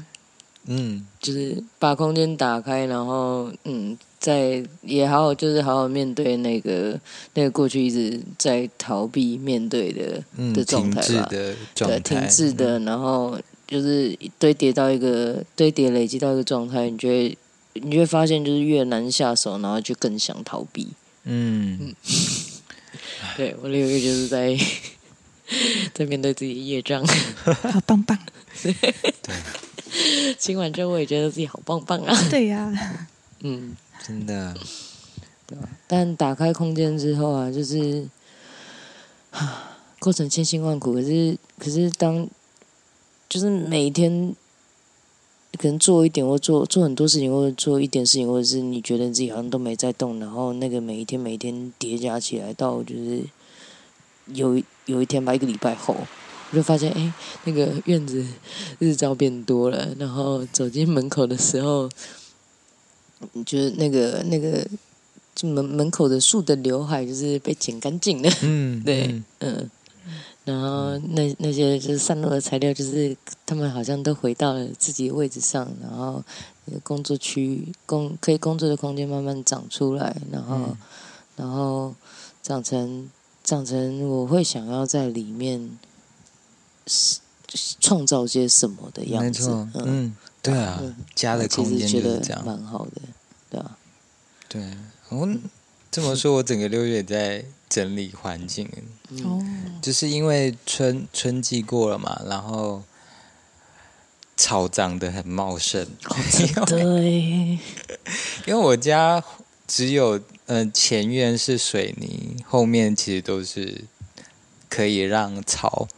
[0.66, 6.98] 嗯，就是把空间打开，然后嗯，再也好好就是好好面对那个
[7.34, 13.38] 那个过去一直在逃避面对的、嗯、的状态吧，对，停滞的，然后。
[13.66, 17.38] 就是堆叠到一个堆叠累积到一个状态，你就会
[17.72, 20.88] 你就会发现，就是越难下手，然后就更想逃避。
[21.24, 21.94] 嗯，嗯
[23.36, 24.54] 对，我六月就是在
[25.94, 27.04] 在面对自己的业障，
[27.72, 28.18] 好棒棒。
[28.62, 28.74] 对，
[30.38, 32.28] 听完之后我也觉得自己好棒棒啊。
[32.30, 33.08] 对呀、啊，
[33.40, 33.74] 嗯，
[34.06, 34.54] 真的。
[35.46, 35.56] 对，
[35.86, 38.06] 但打开空间之后啊，就是
[39.30, 42.28] 啊， 过程千辛万苦，可是可是当。
[43.34, 44.32] 就是每一天
[45.58, 53.24] 可能做一点，或做做很多事情，或者做一点事情，或者是你觉得自己好像都没在动，然后那个每一天每一天叠加起来，到就是
[54.26, 55.96] 有有一天吧，一个礼拜后，
[56.52, 57.12] 我就发现，哎，
[57.42, 58.24] 那个院子
[58.78, 61.90] 日照变多了，然后走进门口的时候，
[63.44, 64.64] 就是那个那个
[65.34, 69.24] 就门门口的树的刘海就是被剪干净了， 嗯，对，嗯。
[69.40, 69.70] 嗯
[70.44, 73.16] 然后那那些就是散落的材料，就是
[73.46, 76.22] 他们好像都回到了自己的位置上，然后
[76.82, 80.76] 工作区域工可以工作的空间慢慢长出来，然后、嗯、
[81.36, 81.94] 然后
[82.42, 83.10] 长成
[83.42, 85.78] 长成我会想要在里面
[87.80, 89.48] 创造些什么的样子。
[89.50, 93.00] 嗯，嗯对啊，嗯、家的空间就是这样，蛮好的，
[93.48, 93.78] 对啊，
[94.46, 94.76] 对，
[95.08, 95.26] 我
[95.90, 97.42] 这么说，我整个六月在
[97.74, 98.70] 整理环境。
[99.24, 99.42] 哦，
[99.82, 102.84] 就是因为春春季过了嘛，然后
[104.36, 105.84] 草长得很茂盛。
[106.66, 107.58] 对，
[108.46, 109.20] 因为我家
[109.66, 113.82] 只有呃前院是水泥，后面其实都是
[114.68, 115.88] 可以让草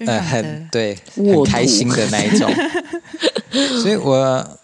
[0.00, 2.52] 呃很对很开心的那一种。
[3.82, 4.58] 所以我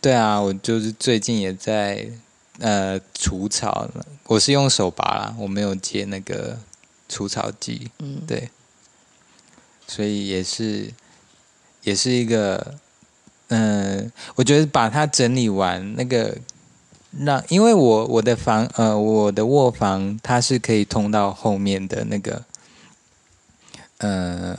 [0.00, 2.08] 对啊，我就是最近也在
[2.60, 3.88] 呃除草，
[4.24, 6.58] 我是用手拔啦，我没有接那个。
[7.06, 8.48] 除草剂，嗯，对，
[9.86, 10.90] 所以也是，
[11.82, 12.76] 也是一个，
[13.48, 16.36] 嗯、呃，我觉得把它整理完，那个
[17.20, 22.42] 让，因为我我的房，呃，我的卧房它是可以通到后面的那个，
[23.98, 24.58] 呃，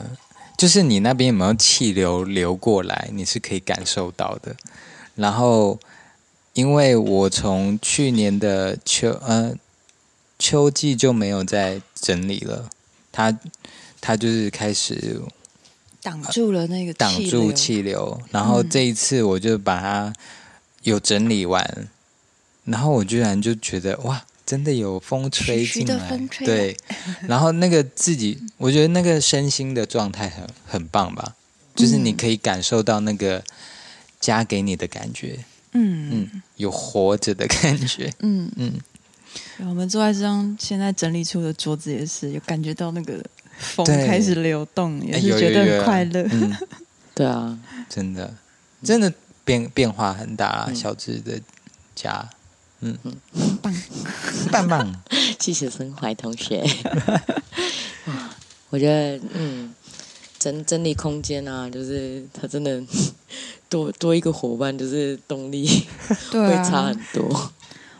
[0.56, 4.54] 就是你那边有没有气流流过来，你是可以感受到的。
[5.16, 5.78] 然后，
[6.56, 9.54] 因为我从去年的秋，呃。
[10.38, 12.68] 秋季就没有再整理了，
[13.10, 13.34] 它
[14.02, 15.18] 它就是开始
[16.02, 20.12] 挡住了那个挡住气流，然后这一次我就把它
[20.82, 21.88] 有整理完，嗯、
[22.66, 26.76] 然后我居然就觉得哇，真的有风吹进来，对，
[27.26, 31.34] 然后那个自己，我觉得那个身心的状态很很棒吧，
[31.74, 33.42] 就是你可以感受到那个
[34.20, 35.44] 家给你的感觉，嗯
[35.76, 38.50] 嗯，有活着的感觉， 嗯。
[38.56, 38.72] 嗯。
[39.58, 43.22] 我们坐在这张现在整理出的桌子，也是有感觉到那个
[43.58, 46.26] 风开始流动，也是觉得很快乐。
[46.30, 46.56] 嗯、
[47.14, 47.58] 对啊，
[47.88, 48.34] 真的，
[48.82, 49.12] 真的
[49.44, 50.72] 变变化很大。
[50.74, 51.40] 小智的
[51.94, 52.28] 家，
[52.80, 52.96] 嗯。
[53.02, 53.14] 嗯，
[53.62, 53.74] 棒。
[54.50, 54.94] 棒棒，
[55.38, 56.64] 谢谢孙怀同学。
[58.70, 59.72] 我觉得，嗯，
[60.46, 62.80] 整整理空间啊，就是他真的
[63.68, 65.66] 多多一个伙伴，就是动力
[66.30, 67.52] 会差很多。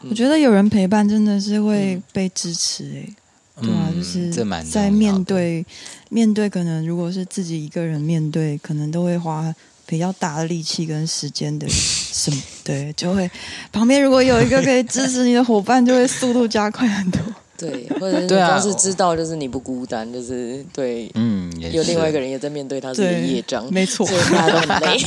[0.09, 3.17] 我觉得有人陪伴真的是会被支持诶、欸，
[3.57, 5.67] 嗯、对啊，就是在面对
[6.09, 9.53] 面对，可能如果是自己一个人面对，可能都会花
[9.85, 13.29] 比较大的力气跟时间的什么，对，就会
[13.73, 17.21] 旁边如果有一个可以支持你的伙伴，就会速度加快很多。
[17.59, 24.99] 对，或者是光是知道，就是你不孤单，就是对，嗯，有另外一个人也在面对他自己的业障，没错，所以大家都很累，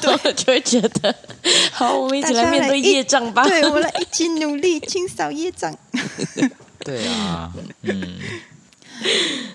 [0.00, 1.14] 对，就会觉得，
[1.70, 5.72] 好，我们一起来面对业障吧，对，我们来一起努力清扫业障。
[6.80, 8.18] 对啊，嗯，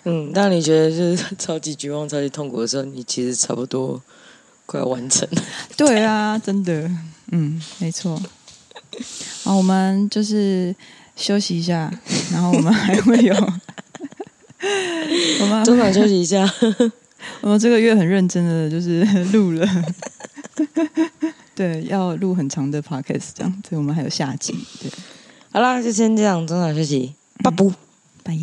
[0.05, 4.01] 嗯，当你觉得就是超级绝望、超级痛苦的时候，你其实差不多
[4.65, 5.43] 快要完成了。
[5.75, 6.89] 对啊，真的，
[7.31, 8.17] 嗯，没错。
[9.43, 10.73] 好，我们就是。
[11.17, 11.91] 休息一下，
[12.31, 13.35] 然后我们还会有，
[15.41, 16.49] 我们中场休息一下。
[17.41, 19.03] 我们这个月很认真的，就是
[19.33, 19.67] 录了，
[21.53, 24.53] 对，要录很长的 podcast，这样，所以我们还有下集。
[24.81, 24.89] 对，
[25.51, 27.13] 好啦，就先这样，中场休息，
[27.43, 27.65] 拜拜，
[28.23, 28.37] 拜。